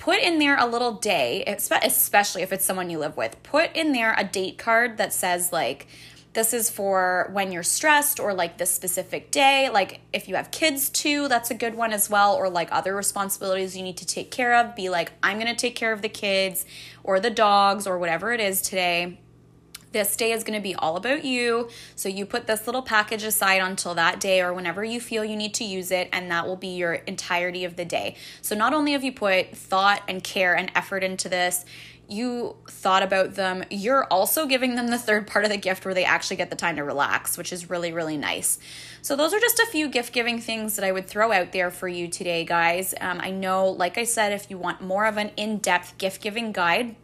put 0.01 0.19
in 0.19 0.39
there 0.39 0.57
a 0.57 0.67
little 0.67 0.95
day, 0.95 1.45
especially 1.47 2.41
if 2.41 2.53
it's 2.53 2.65
someone 2.65 2.89
you 2.89 2.99
live 2.99 3.19
with. 3.19 3.41
Put 3.43 3.77
in 3.77 3.93
there 3.93 4.15
a 4.17 4.25
date 4.25 4.57
card 4.57 4.97
that 4.97 5.13
says, 5.13 5.53
like, 5.53 5.87
this 6.33 6.55
is 6.55 6.71
for 6.71 7.29
when 7.33 7.53
you're 7.53 7.63
stressed 7.63 8.19
or 8.19 8.33
like 8.33 8.57
this 8.57 8.71
specific 8.71 9.31
day. 9.31 9.69
Like, 9.69 10.01
if 10.13 10.27
you 10.27 10.37
have 10.37 10.51
kids 10.51 10.89
too, 10.89 11.29
that's 11.29 11.51
a 11.51 11.55
good 11.55 11.75
one 11.75 11.93
as 11.93 12.09
well, 12.09 12.35
or 12.35 12.49
like 12.49 12.69
other 12.73 12.97
responsibilities 12.97 13.77
you 13.77 13.83
need 13.83 13.99
to 13.99 14.07
take 14.07 14.31
care 14.31 14.55
of. 14.55 14.75
Be 14.75 14.89
like, 14.89 15.13
I'm 15.23 15.39
gonna 15.39 15.55
take 15.55 15.77
care 15.77 15.93
of 15.93 16.01
the 16.01 16.09
kids 16.09 16.65
or 17.05 17.21
the 17.21 17.31
dogs 17.31 17.87
or 17.87 17.99
whatever 17.99 18.33
it 18.33 18.41
is 18.41 18.63
today. 18.63 19.19
This 19.93 20.17
day 20.17 20.33
is 20.33 20.45
going 20.45 20.59
to 20.59 20.63
be 20.63 20.75
all 20.75 20.97
about 20.97 21.25
you. 21.25 21.69
So 21.97 22.09
you 22.09 22.25
put 22.25 22.47
this 22.47 22.67
little 22.67 22.83
package 22.83 23.25
aside 23.25 23.61
until 23.61 23.95
that 23.95 24.21
day 24.21 24.41
or 24.41 24.55
whenever 24.55 24.85
you 24.85 25.01
feel 25.01 25.25
you 25.25 25.37
need 25.37 25.55
to 25.55 25.65
use 25.65 25.91
it, 25.91 26.09
and 26.13 26.31
that 26.31 26.47
will 26.47 26.57
be 26.57 26.69
your 26.69 26.95
entirety 26.95 27.65
of 27.65 27.77
the 27.77 27.85
day. 27.85 28.17
So 28.41 28.55
not 28.55 28.73
only 28.73 28.93
have 28.93 29.03
you 29.03 29.13
put 29.13 29.57
thought 29.57 30.03
and 30.07 30.23
care 30.23 30.57
and 30.57 30.71
effort 30.75 31.03
into 31.03 31.29
this, 31.29 31.65
you 32.11 32.57
thought 32.69 33.05
about 33.05 33.35
them, 33.35 33.65
you're 33.71 34.05
also 34.05 34.45
giving 34.47 34.75
them 34.75 34.89
the 34.89 34.99
third 34.99 35.29
part 35.29 35.45
of 35.45 35.51
the 35.51 35.57
gift 35.57 35.85
where 35.85 35.95
they 35.95 36.05
actually 36.05 36.37
get 36.37 36.51
the 36.51 36.57
time 36.57 36.77
to 36.77 36.83
relax, 36.83 37.39
which 37.39 37.53
is 37.53 37.71
really, 37.71 37.93
really 37.93 38.17
nice. 38.17 38.59
So, 39.01 39.15
those 39.15 39.33
are 39.33 39.39
just 39.39 39.61
a 39.61 39.67
few 39.67 39.89
gift 39.89 40.13
giving 40.13 40.41
things 40.41 40.75
that 40.77 40.85
I 40.85 40.91
would 40.91 41.07
throw 41.07 41.31
out 41.31 41.53
there 41.53 41.71
for 41.71 41.87
you 41.87 42.09
today, 42.09 42.45
guys. 42.45 42.95
Um, 43.01 43.21
I 43.21 43.31
know, 43.31 43.71
like 43.71 43.97
I 43.97 44.05
said, 44.05 44.33
if 44.33 44.51
you 44.51 44.59
want 44.59 44.81
more 44.81 45.07
of 45.07 45.17
an 45.17 45.31
in 45.37 45.59
depth 45.59 45.99
gift 45.99 46.21
giving 46.21 46.51
guide, 46.51 46.97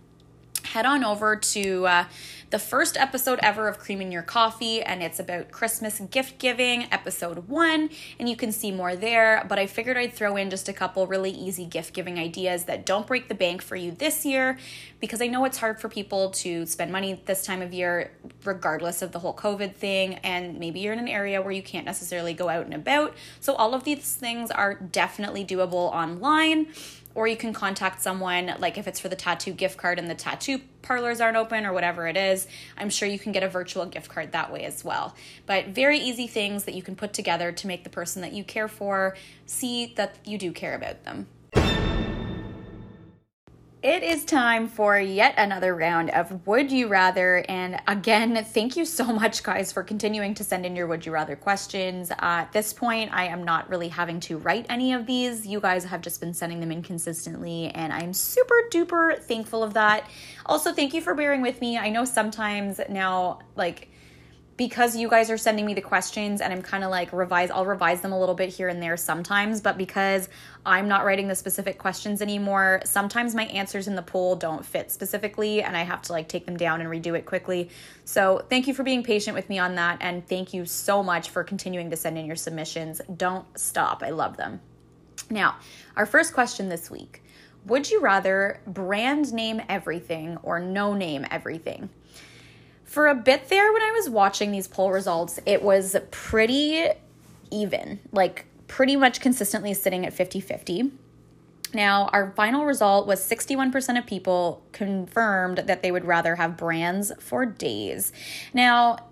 head 0.64 0.84
on 0.86 1.04
over 1.04 1.36
to 1.36 1.86
uh, 1.86 2.04
the 2.50 2.58
first 2.60 2.96
episode 2.96 3.40
ever 3.42 3.66
of 3.66 3.78
Creaming 3.78 4.12
Your 4.12 4.22
Coffee, 4.22 4.80
and 4.80 5.02
it's 5.02 5.18
about 5.18 5.50
Christmas 5.50 5.98
gift 5.98 6.38
giving, 6.38 6.86
episode 6.92 7.48
one, 7.48 7.90
and 8.20 8.28
you 8.28 8.36
can 8.36 8.52
see 8.52 8.70
more 8.70 8.94
there. 8.94 9.44
But 9.48 9.58
I 9.58 9.66
figured 9.66 9.96
I'd 9.96 10.12
throw 10.12 10.36
in 10.36 10.48
just 10.48 10.68
a 10.68 10.72
couple 10.72 11.06
really 11.08 11.30
easy 11.30 11.66
gift 11.66 11.92
giving 11.92 12.18
ideas 12.18 12.64
that 12.64 12.86
don't 12.86 13.06
break 13.06 13.28
the 13.28 13.34
bank 13.34 13.62
for 13.62 13.74
you 13.74 13.90
this 13.90 14.24
year, 14.24 14.58
because 15.00 15.20
I 15.20 15.26
know 15.26 15.44
it's 15.44 15.58
hard 15.58 15.80
for 15.80 15.88
people 15.88 16.30
to 16.30 16.66
spend 16.66 16.92
money 16.92 17.20
this 17.26 17.44
time 17.44 17.62
of 17.62 17.74
year, 17.74 18.12
regardless 18.44 19.02
of 19.02 19.10
the 19.10 19.18
whole 19.18 19.34
COVID 19.34 19.74
thing, 19.74 20.14
and 20.16 20.60
maybe 20.60 20.78
you're 20.78 20.92
in 20.92 21.00
an 21.00 21.08
area 21.08 21.42
where 21.42 21.52
you 21.52 21.62
can't 21.62 21.84
necessarily 21.84 22.32
go 22.32 22.48
out 22.48 22.64
and 22.64 22.74
about. 22.74 23.16
So, 23.40 23.54
all 23.54 23.74
of 23.74 23.82
these 23.82 24.14
things 24.14 24.52
are 24.52 24.74
definitely 24.74 25.44
doable 25.44 25.92
online 25.92 26.68
or 27.16 27.26
you 27.26 27.36
can 27.36 27.52
contact 27.52 28.02
someone 28.02 28.54
like 28.58 28.78
if 28.78 28.86
it's 28.86 29.00
for 29.00 29.08
the 29.08 29.16
tattoo 29.16 29.52
gift 29.52 29.78
card 29.78 29.98
and 29.98 30.08
the 30.08 30.14
tattoo 30.14 30.60
parlors 30.82 31.20
aren't 31.20 31.36
open 31.36 31.66
or 31.66 31.72
whatever 31.72 32.06
it 32.06 32.16
is 32.16 32.46
i'm 32.76 32.90
sure 32.90 33.08
you 33.08 33.18
can 33.18 33.32
get 33.32 33.42
a 33.42 33.48
virtual 33.48 33.86
gift 33.86 34.08
card 34.08 34.30
that 34.32 34.52
way 34.52 34.64
as 34.64 34.84
well. 34.84 35.14
But 35.46 35.68
very 35.68 35.98
easy 35.98 36.26
things 36.26 36.64
that 36.64 36.74
you 36.74 36.82
can 36.82 36.94
put 36.94 37.12
together 37.12 37.50
to 37.52 37.66
make 37.66 37.82
the 37.84 37.90
person 37.90 38.22
that 38.22 38.32
you 38.32 38.44
care 38.44 38.68
for 38.68 39.16
see 39.46 39.94
that 39.96 40.16
you 40.24 40.38
do 40.38 40.52
care 40.52 40.74
about 40.74 41.04
them 41.04 41.26
it 43.86 44.02
is 44.02 44.24
time 44.24 44.66
for 44.66 44.98
yet 44.98 45.32
another 45.38 45.72
round 45.72 46.10
of 46.10 46.44
Would 46.44 46.72
You 46.72 46.88
Rather. 46.88 47.44
And 47.48 47.80
again, 47.86 48.44
thank 48.44 48.76
you 48.76 48.84
so 48.84 49.04
much, 49.04 49.44
guys, 49.44 49.70
for 49.70 49.84
continuing 49.84 50.34
to 50.34 50.42
send 50.42 50.66
in 50.66 50.74
your 50.74 50.88
Would 50.88 51.06
You 51.06 51.12
Rather 51.12 51.36
questions. 51.36 52.10
Uh, 52.10 52.16
at 52.18 52.52
this 52.52 52.72
point, 52.72 53.12
I 53.12 53.28
am 53.28 53.44
not 53.44 53.70
really 53.70 53.86
having 53.86 54.18
to 54.20 54.38
write 54.38 54.66
any 54.68 54.92
of 54.92 55.06
these. 55.06 55.46
You 55.46 55.60
guys 55.60 55.84
have 55.84 56.00
just 56.00 56.18
been 56.18 56.34
sending 56.34 56.58
them 56.58 56.72
in 56.72 56.82
consistently, 56.82 57.68
and 57.68 57.92
I'm 57.92 58.12
super 58.12 58.56
duper 58.72 59.22
thankful 59.22 59.62
of 59.62 59.74
that. 59.74 60.10
Also, 60.46 60.72
thank 60.72 60.92
you 60.92 61.00
for 61.00 61.14
bearing 61.14 61.40
with 61.40 61.60
me. 61.60 61.78
I 61.78 61.88
know 61.88 62.04
sometimes 62.04 62.80
now, 62.88 63.38
like, 63.54 63.88
because 64.56 64.96
you 64.96 65.08
guys 65.08 65.30
are 65.30 65.36
sending 65.36 65.66
me 65.66 65.74
the 65.74 65.80
questions 65.80 66.40
and 66.40 66.52
I'm 66.52 66.62
kind 66.62 66.82
of 66.82 66.90
like 66.90 67.12
revise 67.12 67.50
I'll 67.50 67.66
revise 67.66 68.00
them 68.00 68.12
a 68.12 68.18
little 68.18 68.34
bit 68.34 68.48
here 68.48 68.68
and 68.68 68.82
there 68.82 68.96
sometimes 68.96 69.60
but 69.60 69.76
because 69.76 70.28
I'm 70.64 70.88
not 70.88 71.04
writing 71.04 71.28
the 71.28 71.34
specific 71.34 71.78
questions 71.78 72.22
anymore 72.22 72.80
sometimes 72.84 73.34
my 73.34 73.44
answers 73.46 73.86
in 73.88 73.96
the 73.96 74.02
poll 74.02 74.36
don't 74.36 74.64
fit 74.64 74.90
specifically 74.90 75.62
and 75.62 75.76
I 75.76 75.82
have 75.82 76.02
to 76.02 76.12
like 76.12 76.28
take 76.28 76.46
them 76.46 76.56
down 76.56 76.80
and 76.80 76.90
redo 76.90 77.16
it 77.16 77.26
quickly. 77.26 77.68
So 78.04 78.44
thank 78.48 78.66
you 78.66 78.74
for 78.74 78.82
being 78.82 79.02
patient 79.02 79.34
with 79.34 79.48
me 79.48 79.58
on 79.58 79.74
that 79.74 79.98
and 80.00 80.26
thank 80.26 80.54
you 80.54 80.64
so 80.64 81.02
much 81.02 81.30
for 81.30 81.44
continuing 81.44 81.90
to 81.90 81.96
send 81.96 82.16
in 82.16 82.26
your 82.26 82.36
submissions. 82.36 83.00
Don't 83.14 83.46
stop. 83.58 84.02
I 84.02 84.10
love 84.10 84.36
them. 84.36 84.60
Now 85.28 85.56
our 85.96 86.06
first 86.06 86.32
question 86.32 86.68
this 86.68 86.90
week. 86.90 87.22
Would 87.66 87.90
you 87.90 88.00
rather 88.00 88.60
brand 88.64 89.32
name 89.32 89.60
everything 89.68 90.38
or 90.44 90.60
no 90.60 90.94
name 90.94 91.26
everything 91.32 91.90
for 92.96 93.08
a 93.08 93.14
bit 93.14 93.50
there 93.50 93.74
when 93.74 93.82
I 93.82 93.90
was 93.90 94.08
watching 94.08 94.52
these 94.52 94.66
poll 94.66 94.90
results, 94.90 95.38
it 95.44 95.62
was 95.62 95.94
pretty 96.10 96.88
even, 97.50 98.00
like 98.10 98.46
pretty 98.68 98.96
much 98.96 99.20
consistently 99.20 99.74
sitting 99.74 100.06
at 100.06 100.14
50 100.14 100.40
50. 100.40 100.92
Now, 101.74 102.08
our 102.14 102.30
final 102.30 102.64
result 102.64 103.06
was 103.06 103.20
61% 103.20 103.98
of 103.98 104.06
people 104.06 104.62
confirmed 104.72 105.58
that 105.66 105.82
they 105.82 105.92
would 105.92 106.06
rather 106.06 106.36
have 106.36 106.56
brands 106.56 107.12
for 107.20 107.44
days. 107.44 108.14
Now, 108.54 109.10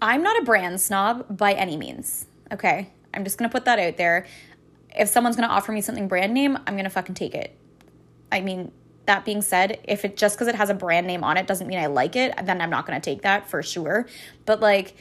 I'm 0.00 0.22
not 0.22 0.40
a 0.40 0.44
brand 0.44 0.80
snob 0.80 1.36
by 1.36 1.54
any 1.54 1.76
means, 1.76 2.26
okay? 2.52 2.92
I'm 3.12 3.24
just 3.24 3.36
gonna 3.36 3.48
put 3.48 3.64
that 3.64 3.80
out 3.80 3.96
there. 3.96 4.28
If 4.96 5.08
someone's 5.08 5.34
gonna 5.34 5.48
offer 5.48 5.72
me 5.72 5.80
something 5.80 6.06
brand 6.06 6.34
name, 6.34 6.56
I'm 6.68 6.76
gonna 6.76 6.88
fucking 6.88 7.16
take 7.16 7.34
it. 7.34 7.56
I 8.30 8.42
mean, 8.42 8.70
that 9.10 9.24
being 9.24 9.42
said, 9.42 9.80
if 9.88 10.04
it 10.04 10.16
just 10.16 10.36
because 10.36 10.46
it 10.46 10.54
has 10.54 10.70
a 10.70 10.74
brand 10.74 11.04
name 11.04 11.24
on 11.24 11.36
it 11.36 11.48
doesn't 11.48 11.66
mean 11.66 11.80
I 11.80 11.86
like 11.86 12.14
it, 12.14 12.32
then 12.44 12.60
I'm 12.60 12.70
not 12.70 12.86
going 12.86 12.98
to 12.98 13.04
take 13.04 13.22
that 13.22 13.50
for 13.50 13.60
sure. 13.60 14.06
But 14.46 14.60
like, 14.60 14.94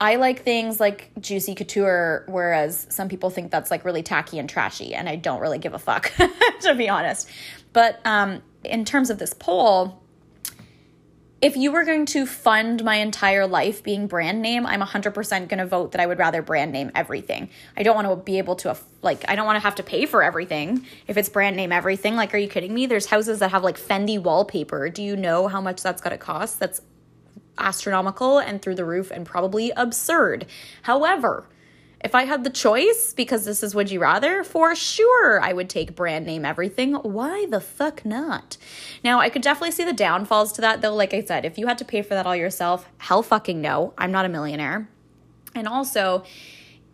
I 0.00 0.16
like 0.16 0.42
things 0.42 0.80
like 0.80 1.12
Juicy 1.20 1.54
Couture, 1.54 2.24
whereas 2.26 2.88
some 2.90 3.08
people 3.08 3.30
think 3.30 3.52
that's 3.52 3.70
like 3.70 3.84
really 3.84 4.02
tacky 4.02 4.40
and 4.40 4.50
trashy, 4.50 4.96
and 4.96 5.08
I 5.08 5.14
don't 5.14 5.40
really 5.40 5.58
give 5.58 5.74
a 5.74 5.78
fuck, 5.78 6.12
to 6.62 6.74
be 6.74 6.88
honest. 6.88 7.30
But 7.72 8.00
um, 8.04 8.42
in 8.64 8.84
terms 8.84 9.10
of 9.10 9.18
this 9.18 9.32
poll, 9.32 10.02
if 11.42 11.54
you 11.54 11.70
were 11.70 11.84
going 11.84 12.06
to 12.06 12.24
fund 12.24 12.82
my 12.82 12.96
entire 12.96 13.46
life 13.46 13.82
being 13.82 14.06
brand 14.06 14.40
name, 14.40 14.64
I'm 14.64 14.80
100% 14.80 15.48
going 15.48 15.58
to 15.58 15.66
vote 15.66 15.92
that 15.92 16.00
I 16.00 16.06
would 16.06 16.18
rather 16.18 16.40
brand 16.40 16.72
name 16.72 16.90
everything. 16.94 17.50
I 17.76 17.82
don't 17.82 17.94
want 17.94 18.08
to 18.08 18.16
be 18.16 18.38
able 18.38 18.56
to, 18.56 18.74
like, 19.02 19.24
I 19.28 19.36
don't 19.36 19.44
want 19.44 19.56
to 19.56 19.60
have 19.60 19.74
to 19.74 19.82
pay 19.82 20.06
for 20.06 20.22
everything 20.22 20.86
if 21.06 21.18
it's 21.18 21.28
brand 21.28 21.56
name 21.56 21.72
everything. 21.72 22.16
Like, 22.16 22.32
are 22.32 22.38
you 22.38 22.48
kidding 22.48 22.72
me? 22.72 22.86
There's 22.86 23.06
houses 23.06 23.40
that 23.40 23.50
have 23.50 23.62
like 23.62 23.78
Fendi 23.78 24.18
wallpaper. 24.20 24.88
Do 24.88 25.02
you 25.02 25.14
know 25.14 25.46
how 25.46 25.60
much 25.60 25.82
that's 25.82 26.00
going 26.00 26.12
to 26.12 26.18
cost? 26.18 26.58
That's 26.58 26.80
astronomical 27.58 28.38
and 28.38 28.62
through 28.62 28.76
the 28.76 28.84
roof 28.84 29.10
and 29.10 29.26
probably 29.26 29.72
absurd. 29.76 30.46
However, 30.82 31.48
if 32.06 32.14
I 32.14 32.22
had 32.22 32.44
the 32.44 32.50
choice, 32.50 33.12
because 33.12 33.44
this 33.44 33.64
is 33.64 33.74
Would 33.74 33.90
You 33.90 33.98
Rather, 33.98 34.44
for 34.44 34.76
sure 34.76 35.40
I 35.40 35.52
would 35.52 35.68
take 35.68 35.96
brand 35.96 36.24
name 36.24 36.44
everything. 36.44 36.94
Why 36.94 37.46
the 37.46 37.60
fuck 37.60 38.04
not? 38.04 38.56
Now, 39.02 39.18
I 39.18 39.28
could 39.28 39.42
definitely 39.42 39.72
see 39.72 39.82
the 39.82 39.92
downfalls 39.92 40.52
to 40.52 40.60
that, 40.60 40.82
though. 40.82 40.94
Like 40.94 41.12
I 41.12 41.24
said, 41.24 41.44
if 41.44 41.58
you 41.58 41.66
had 41.66 41.78
to 41.78 41.84
pay 41.84 42.02
for 42.02 42.14
that 42.14 42.24
all 42.24 42.36
yourself, 42.36 42.88
hell 42.98 43.24
fucking 43.24 43.60
no. 43.60 43.92
I'm 43.98 44.12
not 44.12 44.24
a 44.24 44.28
millionaire. 44.28 44.88
And 45.56 45.66
also, 45.66 46.22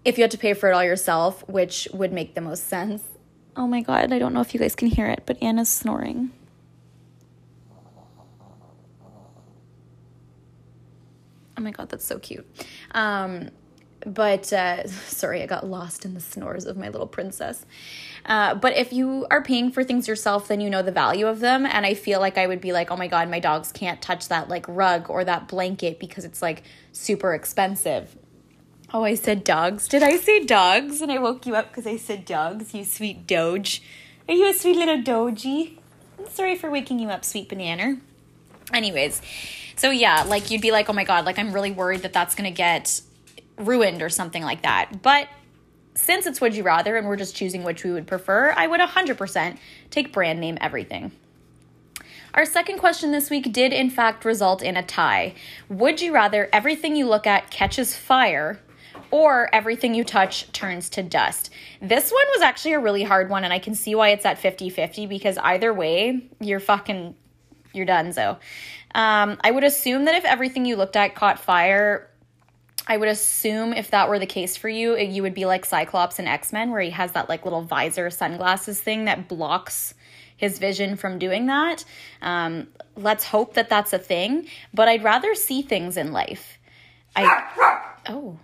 if 0.03 0.16
you 0.16 0.25
had 0.25 0.31
to 0.31 0.38
pay 0.38 0.55
for 0.55 0.70
it 0.70 0.72
all 0.72 0.83
yourself, 0.83 1.46
which 1.46 1.87
would 1.92 2.14
make 2.14 2.35
the 2.35 2.40
most 2.40 2.66
sense. 2.66 3.03
Oh 3.55 3.66
my 3.66 3.83
god, 3.83 4.14
I 4.14 4.18
don't 4.18 4.33
know 4.33 4.40
if 4.40 4.55
you 4.55 4.61
guys 4.61 4.75
can 4.75 4.88
hear 4.88 5.09
it, 5.09 5.25
but 5.27 5.37
Anna's 5.42 5.68
snoring. 5.68 6.31
Oh 11.59 11.61
my 11.61 11.70
god, 11.70 11.90
that's 11.90 12.07
so 12.07 12.18
cute. 12.18 12.46
Um, 12.92 13.51
but 14.07 14.53
uh, 14.53 14.87
sorry, 15.07 15.43
I 15.43 15.47
got 15.47 15.67
lost 15.67 16.05
in 16.05 16.15
the 16.15 16.21
snores 16.21 16.67
of 16.67 16.77
my 16.77 16.88
little 16.88 17.07
princess. 17.07 17.65
Uh, 18.25 18.55
but 18.55 18.77
if 18.77 18.93
you 18.93 19.27
are 19.31 19.43
paying 19.43 19.73
for 19.73 19.83
things 19.83 20.07
yourself, 20.07 20.49
then 20.49 20.61
you 20.61 20.71
know 20.71 20.83
the 20.83 20.93
value 20.93 21.27
of 21.27 21.41
them. 21.41 21.67
And 21.67 21.85
I 21.85 21.95
feel 21.95 22.21
like 22.21 22.38
I 22.38 22.47
would 22.47 22.61
be 22.61 22.73
like, 22.73 22.91
oh 22.91 22.97
my 22.97 23.09
God, 23.09 23.29
my 23.29 23.41
dogs 23.41 23.73
can't 23.73 24.01
touch 24.01 24.29
that 24.29 24.49
like 24.49 24.65
rug 24.69 25.11
or 25.11 25.25
that 25.25 25.49
blanket 25.49 25.99
because 25.99 26.25
it's 26.25 26.41
like 26.41 26.62
super 26.93 27.35
expensive. 27.35 28.17
Oh, 28.95 29.05
I 29.05 29.15
said 29.15 29.43
dogs. 29.43 29.88
Did 29.88 30.03
I 30.03 30.17
say 30.19 30.45
dogs? 30.45 31.01
And 31.01 31.11
I 31.11 31.19
woke 31.19 31.47
you 31.47 31.57
up 31.57 31.69
because 31.69 31.87
I 31.87 31.97
said 31.97 32.25
dogs, 32.25 32.75
you 32.75 32.85
sweet 32.85 33.27
doge. 33.27 33.83
Are 34.29 34.35
you 34.35 34.49
a 34.49 34.55
sweet 34.55 34.77
little 34.77 35.03
dogie? 35.03 35.79
I'm 36.19 36.29
sorry 36.29 36.57
for 36.57 36.71
waking 36.71 36.99
you 36.99 37.09
up, 37.09 37.25
sweet 37.25 37.49
banana. 37.49 37.99
Anyways, 38.73 39.21
so 39.77 39.91
yeah, 39.91 40.23
like 40.23 40.51
you'd 40.51 40.61
be 40.61 40.71
like, 40.71 40.88
oh 40.88 40.93
my 40.93 41.05
God, 41.05 41.25
like 41.25 41.38
I'm 41.38 41.53
really 41.53 41.73
worried 41.73 42.03
that 42.03 42.12
that's 42.12 42.35
going 42.35 42.49
to 42.49 42.57
get 42.57 43.01
ruined 43.59 44.03
or 44.03 44.09
something 44.09 44.43
like 44.43 44.62
that. 44.62 45.03
But 45.03 45.29
since 45.95 46.27
it's 46.27 46.41
Would 46.41 46.55
You 46.55 46.62
Rather 46.62 46.97
and 46.97 47.07
we're 47.07 47.17
just 47.17 47.37
choosing 47.37 47.65
which 47.65 47.85
we 47.85 47.93
would 47.93 48.07
prefer, 48.07 48.53
I 48.57 48.67
would 48.67 48.81
100% 48.81 49.59
take 49.91 50.12
brand 50.12 50.41
name 50.41 50.59
everything. 50.61 51.12
Our 52.35 52.47
second 52.47 52.79
question 52.79 53.12
this 53.12 53.29
week 53.29 53.53
did, 53.53 53.75
in 53.75 53.91
fact, 53.91 54.25
result 54.25 54.62
in 54.62 54.77
a 54.77 54.83
tie. 54.83 55.35
Would 55.69 56.01
you 56.01 56.15
rather 56.15 56.49
everything 56.51 56.97
you 56.97 57.07
look 57.07 57.27
at 57.27 57.51
catches 57.51 57.95
fire 57.95 58.59
or 59.11 59.55
everything 59.55 59.95
you 59.95 60.03
touch 60.03 60.51
turns 60.53 60.88
to 60.91 61.03
dust? 61.03 61.51
This 61.83 62.11
one 62.11 62.25
was 62.35 62.41
actually 62.41 62.73
a 62.73 62.81
really 62.81 63.03
hard 63.03 63.29
one, 63.29 63.45
and 63.45 63.53
I 63.53 63.59
can 63.59 63.75
see 63.75 63.95
why 63.95 64.11
it's 64.11 64.25
at 64.25 64.38
50 64.38 64.71
50 64.71 65.07
because 65.07 65.37
either 65.37 65.75
way, 65.75 66.27
you're 66.41 66.59
fucking, 66.59 67.15
you're 67.75 67.85
done. 67.85 68.15
So 68.15 68.38
um, 68.95 69.37
I 69.43 69.51
would 69.51 69.65
assume 69.65 70.07
that 70.07 70.15
if 70.15 70.25
everything 70.25 70.65
you 70.65 70.77
looked 70.77 70.97
at 70.97 71.15
caught 71.15 71.38
fire, 71.38 72.09
I 72.87 72.97
would 72.97 73.09
assume 73.09 73.73
if 73.73 73.90
that 73.90 74.09
were 74.09 74.18
the 74.18 74.27
case 74.27 74.57
for 74.57 74.68
you, 74.68 74.97
you 74.97 75.23
would 75.23 75.35
be 75.35 75.45
like 75.45 75.64
Cyclops 75.64 76.18
in 76.18 76.27
X 76.27 76.53
Men, 76.53 76.71
where 76.71 76.81
he 76.81 76.90
has 76.90 77.12
that 77.12 77.29
like 77.29 77.45
little 77.45 77.62
visor 77.62 78.11
sunglasses 78.11 78.81
thing 78.81 79.05
that 79.05 79.29
blocks 79.29 79.95
his 80.37 80.59
vision 80.59 80.97
from 80.97 81.18
doing 81.18 81.47
that. 81.47 81.85
Um, 82.21 82.68
let's 82.97 83.25
hope 83.25 83.55
that 83.55 83.68
that's 83.68 83.92
a 83.92 83.99
thing. 83.99 84.49
But 84.75 84.88
I'd 84.88 85.05
rather 85.05 85.35
see 85.35 85.62
things 85.62 85.97
in 85.97 86.12
life. 86.12 86.59
I 87.14 88.01
oh. 88.09 88.38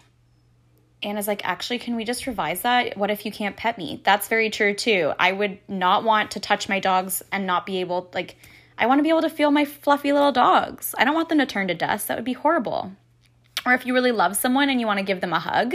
Anna's 1.02 1.28
like, 1.28 1.44
actually, 1.44 1.78
can 1.78 1.94
we 1.94 2.04
just 2.04 2.26
revise 2.26 2.62
that? 2.62 2.96
What 2.96 3.10
if 3.10 3.24
you 3.24 3.30
can't 3.30 3.56
pet 3.56 3.78
me? 3.78 4.00
That's 4.04 4.28
very 4.28 4.50
true 4.50 4.74
too. 4.74 5.12
I 5.18 5.32
would 5.32 5.58
not 5.68 6.04
want 6.04 6.32
to 6.32 6.40
touch 6.40 6.68
my 6.68 6.80
dogs 6.80 7.22
and 7.30 7.46
not 7.46 7.66
be 7.66 7.80
able 7.80 8.10
like 8.14 8.36
I 8.76 8.86
want 8.86 9.00
to 9.00 9.02
be 9.02 9.08
able 9.08 9.22
to 9.22 9.30
feel 9.30 9.50
my 9.50 9.64
fluffy 9.64 10.12
little 10.12 10.32
dogs. 10.32 10.94
I 10.96 11.04
don't 11.04 11.14
want 11.14 11.28
them 11.28 11.38
to 11.38 11.46
turn 11.46 11.68
to 11.68 11.74
dust. 11.74 12.06
That 12.06 12.16
would 12.16 12.24
be 12.24 12.32
horrible. 12.32 12.92
Or 13.66 13.74
if 13.74 13.86
you 13.86 13.94
really 13.94 14.12
love 14.12 14.36
someone 14.36 14.68
and 14.68 14.80
you 14.80 14.86
want 14.86 14.98
to 14.98 15.04
give 15.04 15.20
them 15.20 15.32
a 15.32 15.38
hug 15.38 15.74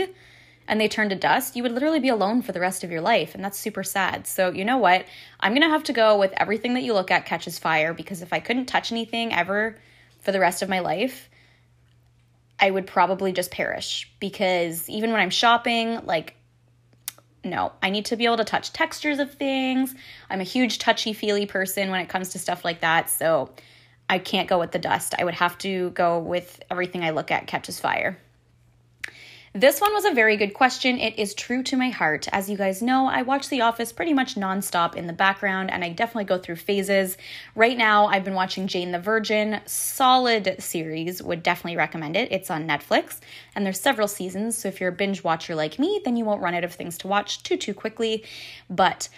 and 0.66 0.80
they 0.80 0.88
turn 0.88 1.10
to 1.10 1.14
dust, 1.14 1.56
you 1.56 1.62
would 1.62 1.72
literally 1.72 2.00
be 2.00 2.08
alone 2.08 2.42
for 2.42 2.52
the 2.52 2.60
rest 2.60 2.84
of 2.84 2.90
your 2.90 3.00
life. 3.00 3.34
And 3.34 3.44
that's 3.44 3.58
super 3.58 3.84
sad. 3.84 4.26
So, 4.26 4.50
you 4.50 4.64
know 4.64 4.78
what? 4.78 5.04
I'm 5.40 5.52
going 5.52 5.62
to 5.62 5.68
have 5.68 5.84
to 5.84 5.92
go 5.92 6.18
with 6.18 6.32
everything 6.36 6.74
that 6.74 6.82
you 6.82 6.94
look 6.94 7.10
at 7.10 7.26
catches 7.26 7.58
fire 7.58 7.92
because 7.92 8.22
if 8.22 8.32
I 8.32 8.40
couldn't 8.40 8.66
touch 8.66 8.90
anything 8.90 9.32
ever 9.32 9.76
for 10.20 10.32
the 10.32 10.40
rest 10.40 10.62
of 10.62 10.68
my 10.68 10.80
life, 10.80 11.28
I 12.58 12.70
would 12.70 12.86
probably 12.86 13.32
just 13.32 13.50
perish 13.50 14.10
because 14.20 14.88
even 14.88 15.10
when 15.12 15.20
I'm 15.20 15.30
shopping, 15.30 16.00
like, 16.06 16.34
no, 17.44 17.72
I 17.82 17.90
need 17.90 18.06
to 18.06 18.16
be 18.16 18.24
able 18.24 18.38
to 18.38 18.44
touch 18.44 18.72
textures 18.72 19.18
of 19.18 19.34
things. 19.34 19.94
I'm 20.30 20.40
a 20.40 20.44
huge 20.44 20.78
touchy 20.78 21.12
feely 21.12 21.44
person 21.44 21.90
when 21.90 22.00
it 22.00 22.08
comes 22.08 22.30
to 22.30 22.38
stuff 22.38 22.64
like 22.64 22.80
that. 22.80 23.10
So 23.10 23.50
I 24.14 24.18
can't 24.18 24.48
go 24.48 24.60
with 24.60 24.70
the 24.70 24.78
dust. 24.78 25.16
I 25.18 25.24
would 25.24 25.34
have 25.34 25.58
to 25.58 25.90
go 25.90 26.20
with 26.20 26.62
everything 26.70 27.02
I 27.02 27.10
look 27.10 27.32
at 27.32 27.48
catches 27.48 27.80
fire. 27.80 28.16
This 29.52 29.80
one 29.80 29.92
was 29.92 30.04
a 30.04 30.14
very 30.14 30.36
good 30.36 30.54
question. 30.54 30.98
It 30.98 31.18
is 31.18 31.34
true 31.34 31.64
to 31.64 31.76
my 31.76 31.88
heart. 31.88 32.28
As 32.30 32.48
you 32.48 32.56
guys 32.56 32.80
know, 32.80 33.08
I 33.08 33.22
watch 33.22 33.48
The 33.48 33.62
Office 33.62 33.92
pretty 33.92 34.14
much 34.14 34.36
nonstop 34.36 34.94
in 34.94 35.08
the 35.08 35.12
background, 35.12 35.72
and 35.72 35.82
I 35.82 35.88
definitely 35.88 36.26
go 36.26 36.38
through 36.38 36.56
phases. 36.56 37.16
Right 37.56 37.76
now, 37.76 38.06
I've 38.06 38.24
been 38.24 38.34
watching 38.34 38.68
Jane 38.68 38.92
the 38.92 39.00
Virgin. 39.00 39.60
Solid 39.66 40.56
series, 40.60 41.20
would 41.20 41.42
definitely 41.42 41.76
recommend 41.76 42.16
it. 42.16 42.30
It's 42.30 42.52
on 42.52 42.68
Netflix, 42.68 43.18
and 43.56 43.66
there's 43.66 43.80
several 43.80 44.06
seasons, 44.06 44.56
so 44.56 44.68
if 44.68 44.80
you're 44.80 44.90
a 44.90 44.92
binge 44.92 45.24
watcher 45.24 45.56
like 45.56 45.80
me, 45.80 46.00
then 46.04 46.16
you 46.16 46.24
won't 46.24 46.42
run 46.42 46.54
out 46.54 46.62
of 46.62 46.72
things 46.72 46.98
to 46.98 47.08
watch 47.08 47.42
too, 47.42 47.56
too 47.56 47.74
quickly. 47.74 48.24
But 48.70 49.08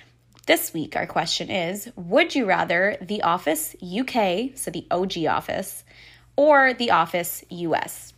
this 0.47 0.73
week, 0.73 0.95
our 0.95 1.07
question 1.07 1.51
is 1.51 1.91
Would 1.97 2.35
you 2.35 2.47
rather 2.47 2.97
The 3.01 3.23
Office 3.23 3.75
UK, 3.83 4.51
so 4.55 4.71
the 4.71 4.87
OG 4.91 5.27
Office, 5.29 5.85
or 6.37 6.73
The 6.73 6.93
Office 6.93 7.45
US? 7.51 8.15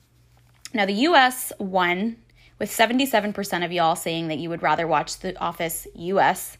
Now, 0.74 0.84
the 0.84 0.92
US 0.92 1.52
won 1.58 2.18
with 2.58 2.70
77% 2.70 3.64
of 3.64 3.72
y'all 3.72 3.96
saying 3.96 4.28
that 4.28 4.38
you 4.38 4.50
would 4.50 4.62
rather 4.62 4.86
watch 4.86 5.18
The 5.18 5.38
Office 5.38 5.86
US. 5.94 6.58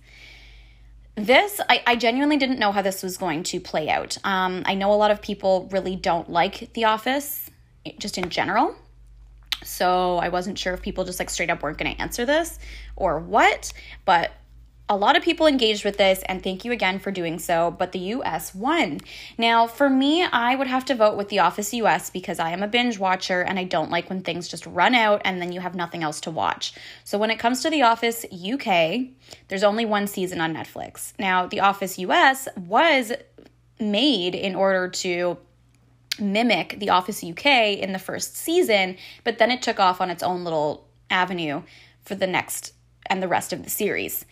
This, 1.17 1.61
I, 1.69 1.83
I 1.87 1.97
genuinely 1.97 2.39
didn't 2.39 2.59
know 2.59 2.73
how 2.73 2.81
this 2.81 3.03
was 3.03 3.19
going 3.19 3.43
to 3.45 3.61
play 3.61 3.91
out. 3.91 4.17
Um, 4.25 4.63
I 4.65 4.75
know 4.75 4.93
a 4.93 4.95
lot 4.95 5.11
of 5.11 5.21
people 5.21 5.69
really 5.71 5.97
don't 5.97 6.31
like 6.31 6.73
The 6.73 6.85
Office, 6.85 7.51
just 7.99 8.17
in 8.17 8.31
general. 8.31 8.75
So 9.65 10.17
I 10.17 10.29
wasn't 10.29 10.59
sure 10.59 10.73
if 10.73 10.81
people 10.81 11.05
just 11.05 11.19
like 11.19 11.29
straight 11.29 11.51
up 11.51 11.63
weren't 11.63 11.77
going 11.77 11.95
to 11.95 12.01
answer 12.01 12.25
this 12.25 12.59
or 12.97 13.19
what. 13.19 13.73
But 14.05 14.31
a 14.91 14.97
lot 14.97 15.17
of 15.17 15.23
people 15.23 15.47
engaged 15.47 15.85
with 15.85 15.99
this, 15.99 16.23
and 16.27 16.43
thank 16.43 16.65
you 16.65 16.73
again 16.73 16.99
for 16.99 17.11
doing 17.11 17.39
so. 17.39 17.71
But 17.71 17.93
the 17.93 17.99
US 17.99 18.55
won. 18.55 19.01
Now, 19.37 19.67
for 19.67 19.91
me, 19.91 20.25
I 20.25 20.55
would 20.55 20.67
have 20.67 20.85
to 20.87 20.95
vote 20.95 21.17
with 21.17 21.29
The 21.29 21.41
Office 21.41 21.75
US 21.75 22.09
because 22.09 22.39
I 22.39 22.51
am 22.51 22.63
a 22.63 22.69
binge 22.69 22.99
watcher 22.99 23.43
and 23.43 23.59
I 23.59 23.65
don't 23.65 23.91
like 23.91 24.09
when 24.09 24.23
things 24.23 24.49
just 24.49 24.67
run 24.67 24.95
out 24.95 25.21
and 25.25 25.43
then 25.43 25.53
you 25.53 25.61
have 25.61 25.75
nothing 25.75 26.03
else 26.03 26.21
to 26.23 26.31
watch. 26.31 26.73
So, 27.05 27.19
when 27.19 27.31
it 27.31 27.39
comes 27.39 27.63
to 27.63 27.71
The 27.71 27.83
Office 27.83 28.25
UK, 28.33 29.09
there's 29.49 29.65
only 29.65 29.85
one 29.85 30.07
season 30.07 30.41
on 30.41 30.55
Netflix. 30.55 31.13
Now, 31.19 31.47
The 31.47 31.61
Office 31.61 31.99
US 31.99 32.49
was 32.57 33.13
made 33.79 34.35
in 34.35 34.55
order 34.55 34.89
to 34.89 35.39
mimic 36.19 36.79
The 36.79 36.91
Office 36.91 37.23
UK 37.23 37.79
in 37.79 37.93
the 37.93 37.99
first 37.99 38.37
season, 38.37 38.97
but 39.23 39.39
then 39.39 39.51
it 39.51 39.61
took 39.63 39.79
off 39.79 40.01
on 40.01 40.11
its 40.11 40.23
own 40.23 40.45
little 40.45 40.89
avenue 41.11 41.63
for 42.05 42.15
the 42.15 42.27
next 42.27 42.73
and 43.07 43.23
the 43.23 43.29
rest 43.29 43.53
of 43.53 43.65
the 43.65 43.71
series. 43.71 44.25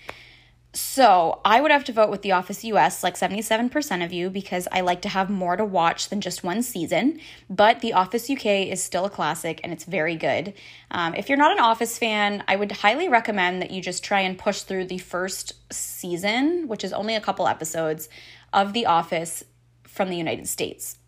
So 0.77 1.41
I 1.43 1.63
would 1.63 1.71
have 1.71 1.85
to 1.85 1.93
vote 1.93 2.11
with 2.11 2.21
The 2.21 2.33
Office 2.33 2.63
US, 2.63 3.03
like 3.03 3.17
77% 3.17 4.05
of 4.05 4.13
you, 4.13 4.29
because 4.29 4.69
I 4.71 4.83
like 4.83 5.01
to 5.03 5.09
have 5.09 5.31
more 5.31 5.57
to 5.57 5.65
watch 5.65 6.11
than 6.11 6.21
just 6.21 6.45
one 6.45 6.63
season. 6.63 7.19
But 7.49 7.81
The 7.81 7.95
Office 7.95 8.29
UK 8.29 8.45
is 8.45 8.85
still 8.85 9.07
a 9.07 9.11
classic 9.11 9.59
and 9.65 9.73
it's 9.73 9.85
very 9.85 10.17
good. 10.17 10.53
Um, 10.91 11.15
if 11.15 11.31
you're 11.31 11.39
not 11.39 11.53
an 11.53 11.61
Office 11.61 11.97
fan, 11.97 12.45
I 12.47 12.57
would 12.57 12.73
highly 12.73 13.09
recommend 13.09 13.63
that 13.63 13.71
you 13.71 13.81
just 13.81 14.05
try 14.05 14.21
and 14.21 14.39
push 14.39 14.61
through 14.61 14.85
the 14.85 14.99
first 14.99 15.55
season, 15.73 16.69
which 16.69 16.85
is 16.85 16.93
only 16.93 17.15
a 17.15 17.23
couple 17.23 17.49
episodes, 17.49 18.11
of 18.53 18.75
The 18.75 18.85
Office 18.85 19.45
from 19.85 20.11
the 20.11 20.17
United 20.19 20.47
States. 20.47 20.99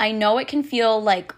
I 0.00 0.10
know 0.10 0.38
it 0.38 0.48
can 0.48 0.64
feel 0.64 1.00
like 1.00 1.32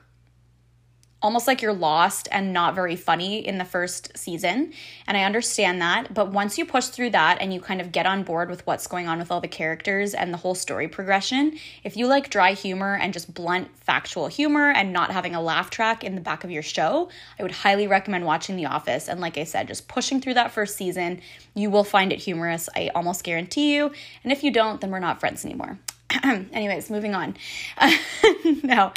almost 1.23 1.47
like 1.47 1.63
you're 1.63 1.73
lost 1.73 2.29
and 2.33 2.53
not 2.53 2.75
very 2.75 2.97
funny 2.97 3.47
in 3.47 3.59
the 3.59 3.65
first 3.65 4.17
season. 4.19 4.73
And 5.07 5.17
I 5.17 5.23
understand 5.23 5.81
that. 5.81 6.13
But 6.13 6.33
once 6.33 6.59
you 6.59 6.67
push 6.67 6.87
through 6.87 7.11
that 7.11 7.39
and 7.41 7.55
you 7.55 7.61
kind 7.61 7.81
of 7.81 7.93
get 7.93 8.07
on 8.07 8.25
board 8.25 8.51
with 8.51 8.67
what's 8.67 8.89
going 8.89 9.07
on 9.07 9.19
with 9.19 9.31
all 9.31 9.41
the 9.41 9.49
characters 9.49 10.15
and 10.15 10.33
the 10.33 10.39
whole 10.39 10.57
story 10.57 10.89
progression, 10.89 11.59
if 11.85 11.97
you 11.97 12.09
like 12.09 12.29
dry 12.29 12.53
humor 12.53 12.99
and 13.01 13.13
just 13.13 13.33
blunt 13.33 13.69
factual 13.79 14.27
humor 14.27 14.71
and 14.71 14.93
not 14.93 15.13
having 15.13 15.35
a 15.35 15.41
laugh 15.41 15.71
track 15.71 16.03
in 16.03 16.17
the 16.17 16.21
back 16.21 16.43
of 16.43 16.51
your 16.51 16.63
show, 16.63 17.09
I 17.39 17.43
would 17.45 17.53
highly 17.53 17.87
recommend 17.87 18.27
watching 18.27 18.57
The 18.57 18.67
Office. 18.67 19.09
And 19.09 19.21
like 19.21 19.39
I 19.39 19.45
said, 19.45 19.69
just 19.69 19.87
pushing 19.87 20.21
through 20.21 20.35
that 20.35 20.51
first 20.51 20.77
season, 20.77 21.21
you 21.55 21.71
will 21.71 21.85
find 21.85 22.13
it 22.13 22.19
humorous. 22.19 22.69
I 22.75 22.91
almost 22.95 23.23
guarantee 23.23 23.75
you. 23.77 23.93
And 24.25 24.33
if 24.33 24.43
you 24.43 24.51
don't, 24.51 24.81
then 24.81 24.91
we're 24.91 24.99
not 24.99 25.21
friends 25.21 25.45
anymore. 25.45 25.79
Anyways, 26.25 26.91
moving 26.91 27.15
on. 27.15 27.37
now, 28.63 28.93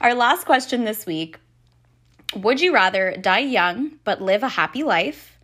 our 0.00 0.14
last 0.14 0.44
question 0.44 0.84
this 0.84 1.06
week 1.06 1.38
would 2.34 2.60
you 2.60 2.74
rather 2.74 3.16
die 3.16 3.38
young 3.38 3.92
but 4.04 4.20
live 4.20 4.42
a 4.42 4.48
happy 4.48 4.82
life 4.82 5.38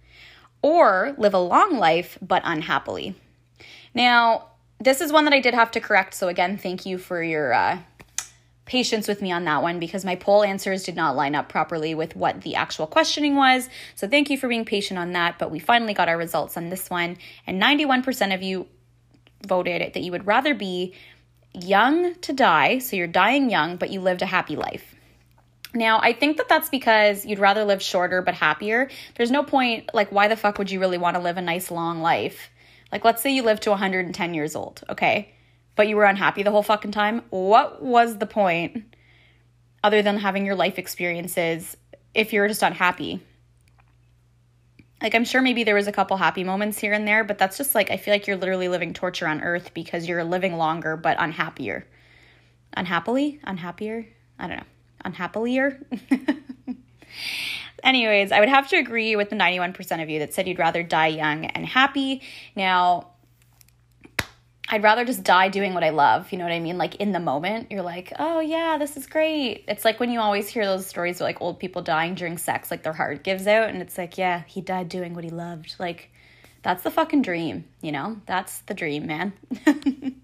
or 0.62 1.14
live 1.18 1.34
a 1.34 1.38
long 1.38 1.78
life 1.78 2.18
but 2.20 2.42
unhappily? 2.44 3.14
Now, 3.94 4.48
this 4.80 5.00
is 5.00 5.12
one 5.12 5.24
that 5.24 5.34
I 5.34 5.40
did 5.40 5.54
have 5.54 5.70
to 5.72 5.80
correct. 5.80 6.14
So, 6.14 6.28
again, 6.28 6.58
thank 6.58 6.84
you 6.84 6.98
for 6.98 7.22
your 7.22 7.52
uh, 7.52 7.78
patience 8.64 9.08
with 9.08 9.22
me 9.22 9.32
on 9.32 9.44
that 9.44 9.62
one 9.62 9.78
because 9.78 10.04
my 10.04 10.16
poll 10.16 10.42
answers 10.42 10.82
did 10.82 10.96
not 10.96 11.16
line 11.16 11.34
up 11.34 11.48
properly 11.48 11.94
with 11.94 12.16
what 12.16 12.42
the 12.42 12.56
actual 12.56 12.86
questioning 12.86 13.36
was. 13.36 13.68
So, 13.94 14.08
thank 14.08 14.30
you 14.30 14.36
for 14.36 14.48
being 14.48 14.64
patient 14.64 14.98
on 14.98 15.12
that. 15.12 15.38
But 15.38 15.50
we 15.50 15.58
finally 15.58 15.94
got 15.94 16.08
our 16.08 16.18
results 16.18 16.56
on 16.56 16.68
this 16.68 16.90
one, 16.90 17.16
and 17.46 17.62
91% 17.62 18.34
of 18.34 18.42
you 18.42 18.66
voted 19.46 19.92
that 19.92 20.02
you 20.02 20.12
would 20.12 20.26
rather 20.26 20.54
be 20.54 20.94
young 21.52 22.14
to 22.16 22.32
die, 22.32 22.78
so 22.78 22.96
you're 22.96 23.06
dying 23.06 23.48
young, 23.48 23.76
but 23.76 23.90
you 23.90 24.00
lived 24.00 24.22
a 24.22 24.26
happy 24.26 24.56
life. 24.56 24.93
Now, 25.74 25.98
I 26.00 26.12
think 26.12 26.36
that 26.36 26.48
that's 26.48 26.68
because 26.68 27.26
you'd 27.26 27.40
rather 27.40 27.64
live 27.64 27.82
shorter 27.82 28.22
but 28.22 28.34
happier. 28.34 28.88
There's 29.16 29.32
no 29.32 29.42
point, 29.42 29.90
like, 29.92 30.12
why 30.12 30.28
the 30.28 30.36
fuck 30.36 30.56
would 30.58 30.70
you 30.70 30.78
really 30.78 30.98
want 30.98 31.16
to 31.16 31.22
live 31.22 31.36
a 31.36 31.42
nice 31.42 31.70
long 31.70 32.00
life? 32.00 32.50
Like, 32.92 33.04
let's 33.04 33.20
say 33.20 33.34
you 33.34 33.42
live 33.42 33.58
to 33.60 33.70
110 33.70 34.34
years 34.34 34.54
old, 34.54 34.84
okay? 34.88 35.34
But 35.74 35.88
you 35.88 35.96
were 35.96 36.04
unhappy 36.04 36.44
the 36.44 36.52
whole 36.52 36.62
fucking 36.62 36.92
time. 36.92 37.22
What 37.30 37.82
was 37.82 38.18
the 38.18 38.26
point 38.26 38.94
other 39.82 40.00
than 40.00 40.18
having 40.18 40.46
your 40.46 40.54
life 40.54 40.78
experiences 40.78 41.76
if 42.14 42.32
you're 42.32 42.46
just 42.46 42.62
unhappy? 42.62 43.20
Like, 45.02 45.16
I'm 45.16 45.24
sure 45.24 45.42
maybe 45.42 45.64
there 45.64 45.74
was 45.74 45.88
a 45.88 45.92
couple 45.92 46.16
happy 46.16 46.44
moments 46.44 46.78
here 46.78 46.92
and 46.92 47.06
there, 47.06 47.24
but 47.24 47.36
that's 47.36 47.56
just 47.56 47.74
like, 47.74 47.90
I 47.90 47.96
feel 47.96 48.14
like 48.14 48.28
you're 48.28 48.36
literally 48.36 48.68
living 48.68 48.94
torture 48.94 49.26
on 49.26 49.42
earth 49.42 49.74
because 49.74 50.06
you're 50.06 50.22
living 50.22 50.56
longer 50.56 50.96
but 50.96 51.16
unhappier. 51.18 51.84
Unhappily? 52.76 53.40
Unhappier? 53.42 54.06
I 54.38 54.46
don't 54.46 54.58
know 54.58 54.73
unhappier. 55.04 55.80
Anyways, 57.82 58.32
I 58.32 58.40
would 58.40 58.48
have 58.48 58.68
to 58.70 58.76
agree 58.76 59.14
with 59.14 59.30
the 59.30 59.36
91% 59.36 60.02
of 60.02 60.08
you 60.08 60.20
that 60.20 60.32
said 60.32 60.48
you'd 60.48 60.58
rather 60.58 60.82
die 60.82 61.08
young 61.08 61.44
and 61.44 61.66
happy. 61.66 62.22
Now, 62.56 63.08
I'd 64.68 64.82
rather 64.82 65.04
just 65.04 65.22
die 65.22 65.48
doing 65.48 65.74
what 65.74 65.84
I 65.84 65.90
love. 65.90 66.32
You 66.32 66.38
know 66.38 66.44
what 66.44 66.52
I 66.52 66.60
mean? 66.60 66.78
Like 66.78 66.96
in 66.96 67.12
the 67.12 67.20
moment, 67.20 67.70
you're 67.70 67.82
like, 67.82 68.12
oh 68.18 68.40
yeah, 68.40 68.78
this 68.78 68.96
is 68.96 69.06
great. 69.06 69.64
It's 69.68 69.84
like 69.84 70.00
when 70.00 70.10
you 70.10 70.20
always 70.20 70.48
hear 70.48 70.64
those 70.64 70.86
stories 70.86 71.20
of 71.20 71.26
like 71.26 71.42
old 71.42 71.60
people 71.60 71.82
dying 71.82 72.14
during 72.14 72.38
sex, 72.38 72.70
like 72.70 72.82
their 72.82 72.94
heart 72.94 73.22
gives 73.22 73.46
out, 73.46 73.68
and 73.68 73.82
it's 73.82 73.98
like, 73.98 74.16
yeah, 74.16 74.42
he 74.46 74.62
died 74.62 74.88
doing 74.88 75.14
what 75.14 75.24
he 75.24 75.30
loved. 75.30 75.74
Like, 75.78 76.10
that's 76.62 76.82
the 76.82 76.90
fucking 76.90 77.20
dream, 77.22 77.66
you 77.82 77.92
know? 77.92 78.20
That's 78.24 78.60
the 78.60 78.74
dream, 78.74 79.06
man. 79.06 79.34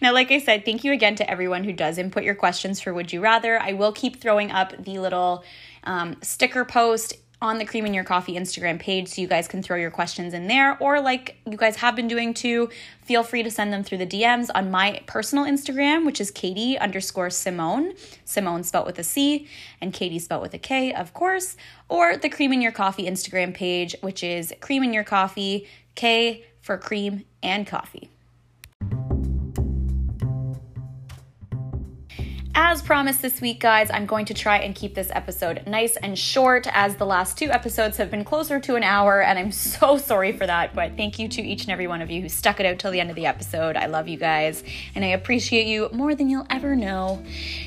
Now, 0.00 0.12
like 0.12 0.30
I 0.30 0.38
said, 0.38 0.64
thank 0.64 0.84
you 0.84 0.92
again 0.92 1.14
to 1.16 1.30
everyone 1.30 1.64
who 1.64 1.72
does 1.72 1.98
input 1.98 2.24
your 2.24 2.34
questions 2.34 2.80
for 2.80 2.92
Would 2.94 3.12
You 3.12 3.20
Rather. 3.20 3.60
I 3.60 3.72
will 3.72 3.92
keep 3.92 4.20
throwing 4.20 4.50
up 4.50 4.72
the 4.84 4.98
little 4.98 5.44
um, 5.84 6.16
sticker 6.22 6.64
post 6.64 7.14
on 7.42 7.58
the 7.58 7.64
Cream 7.64 7.84
in 7.84 7.92
Your 7.92 8.04
Coffee 8.04 8.34
Instagram 8.34 8.78
page 8.78 9.08
so 9.08 9.20
you 9.20 9.26
guys 9.26 9.48
can 9.48 9.64
throw 9.64 9.76
your 9.76 9.90
questions 9.90 10.32
in 10.32 10.46
there. 10.46 10.78
Or, 10.80 11.00
like 11.00 11.36
you 11.44 11.56
guys 11.56 11.74
have 11.76 11.96
been 11.96 12.06
doing 12.06 12.34
too, 12.34 12.70
feel 13.02 13.24
free 13.24 13.42
to 13.42 13.50
send 13.50 13.72
them 13.72 13.82
through 13.82 13.98
the 13.98 14.06
DMs 14.06 14.48
on 14.54 14.70
my 14.70 15.02
personal 15.06 15.44
Instagram, 15.44 16.06
which 16.06 16.20
is 16.20 16.30
Katie 16.30 16.78
underscore 16.78 17.30
Simone. 17.30 17.94
Simone 18.24 18.62
spelt 18.62 18.86
with 18.86 18.98
a 19.00 19.02
C 19.02 19.48
and 19.80 19.92
Katie 19.92 20.20
spelt 20.20 20.40
with 20.40 20.54
a 20.54 20.58
K, 20.58 20.94
of 20.94 21.12
course. 21.12 21.56
Or 21.88 22.16
the 22.16 22.28
Cream 22.28 22.52
in 22.52 22.62
Your 22.62 22.72
Coffee 22.72 23.06
Instagram 23.06 23.52
page, 23.52 23.96
which 24.02 24.22
is 24.22 24.54
Cream 24.60 24.84
in 24.84 24.92
Your 24.92 25.04
Coffee, 25.04 25.66
K 25.96 26.44
for 26.60 26.78
cream 26.78 27.24
and 27.42 27.66
coffee. 27.66 28.11
As 32.54 32.82
promised 32.82 33.22
this 33.22 33.40
week, 33.40 33.60
guys, 33.60 33.90
I'm 33.90 34.04
going 34.04 34.26
to 34.26 34.34
try 34.34 34.58
and 34.58 34.74
keep 34.74 34.94
this 34.94 35.10
episode 35.14 35.62
nice 35.66 35.96
and 35.96 36.18
short 36.18 36.66
as 36.70 36.96
the 36.96 37.06
last 37.06 37.38
two 37.38 37.50
episodes 37.50 37.96
have 37.96 38.10
been 38.10 38.24
closer 38.24 38.60
to 38.60 38.74
an 38.76 38.82
hour, 38.82 39.22
and 39.22 39.38
I'm 39.38 39.52
so 39.52 39.96
sorry 39.96 40.32
for 40.32 40.46
that. 40.46 40.74
But 40.74 40.94
thank 40.98 41.18
you 41.18 41.28
to 41.28 41.40
each 41.40 41.62
and 41.62 41.70
every 41.70 41.86
one 41.86 42.02
of 42.02 42.10
you 42.10 42.20
who 42.20 42.28
stuck 42.28 42.60
it 42.60 42.66
out 42.66 42.78
till 42.78 42.90
the 42.90 43.00
end 43.00 43.08
of 43.08 43.16
the 43.16 43.24
episode. 43.24 43.76
I 43.76 43.86
love 43.86 44.06
you 44.06 44.18
guys, 44.18 44.62
and 44.94 45.02
I 45.02 45.08
appreciate 45.08 45.66
you 45.66 45.88
more 45.92 46.14
than 46.14 46.28
you'll 46.28 46.46
ever 46.50 46.76
know. 46.76 47.24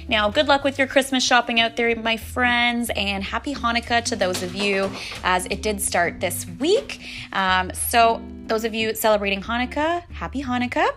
Now, 0.08 0.30
good 0.30 0.48
luck 0.48 0.63
with 0.63 0.78
your 0.78 0.88
Christmas 0.88 1.24
shopping 1.24 1.60
out 1.60 1.78
there, 1.78 1.95
my 1.95 2.17
friends, 2.17 2.91
and 2.95 3.24
happy 3.24 3.56
Hanukkah 3.56 4.06
to 4.06 4.15
those 4.15 4.43
of 4.43 4.54
you 4.54 4.91
as 5.24 5.48
it 5.48 5.63
did 5.63 5.82
start 5.82 6.19
this 6.19 6.45
week. 6.60 7.02
Um, 7.34 7.74
so, 7.74 8.21
those 8.45 8.63
of 8.63 8.76
you 8.76 8.93
celebrating 8.93 9.41
Hanukkah, 9.41 10.04
happy 10.12 10.43
Hanukkah. 10.43 10.91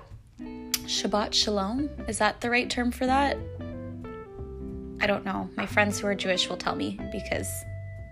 Shabbat 0.89 1.35
Shalom. 1.35 1.91
Is 2.07 2.19
that 2.19 2.41
the 2.43 2.51
right 2.51 2.69
term 2.69 2.91
for 2.91 3.07
that? 3.07 3.37
I 5.01 5.07
don't 5.07 5.25
know. 5.25 5.49
My 5.57 5.67
friends 5.67 5.99
who 5.99 6.07
are 6.07 6.15
Jewish 6.15 6.49
will 6.49 6.57
tell 6.57 6.75
me 6.75 6.99
because 7.13 7.49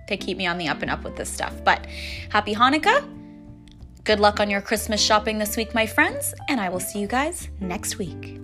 they 0.08 0.16
keep 0.16 0.36
me 0.38 0.46
on 0.46 0.58
the 0.58 0.68
up 0.68 0.82
and 0.82 0.90
up 0.90 1.02
with 1.02 1.16
this 1.16 1.30
stuff. 1.30 1.52
But 1.64 1.86
happy 2.30 2.54
Hanukkah. 2.54 3.04
Good 4.04 4.20
luck 4.20 4.38
on 4.38 4.48
your 4.48 4.60
Christmas 4.60 5.00
shopping 5.00 5.38
this 5.38 5.56
week, 5.56 5.74
my 5.74 5.86
friends, 5.86 6.32
and 6.48 6.60
I 6.60 6.68
will 6.68 6.80
see 6.80 7.00
you 7.00 7.08
guys 7.08 7.48
next 7.60 7.98
week. 7.98 8.40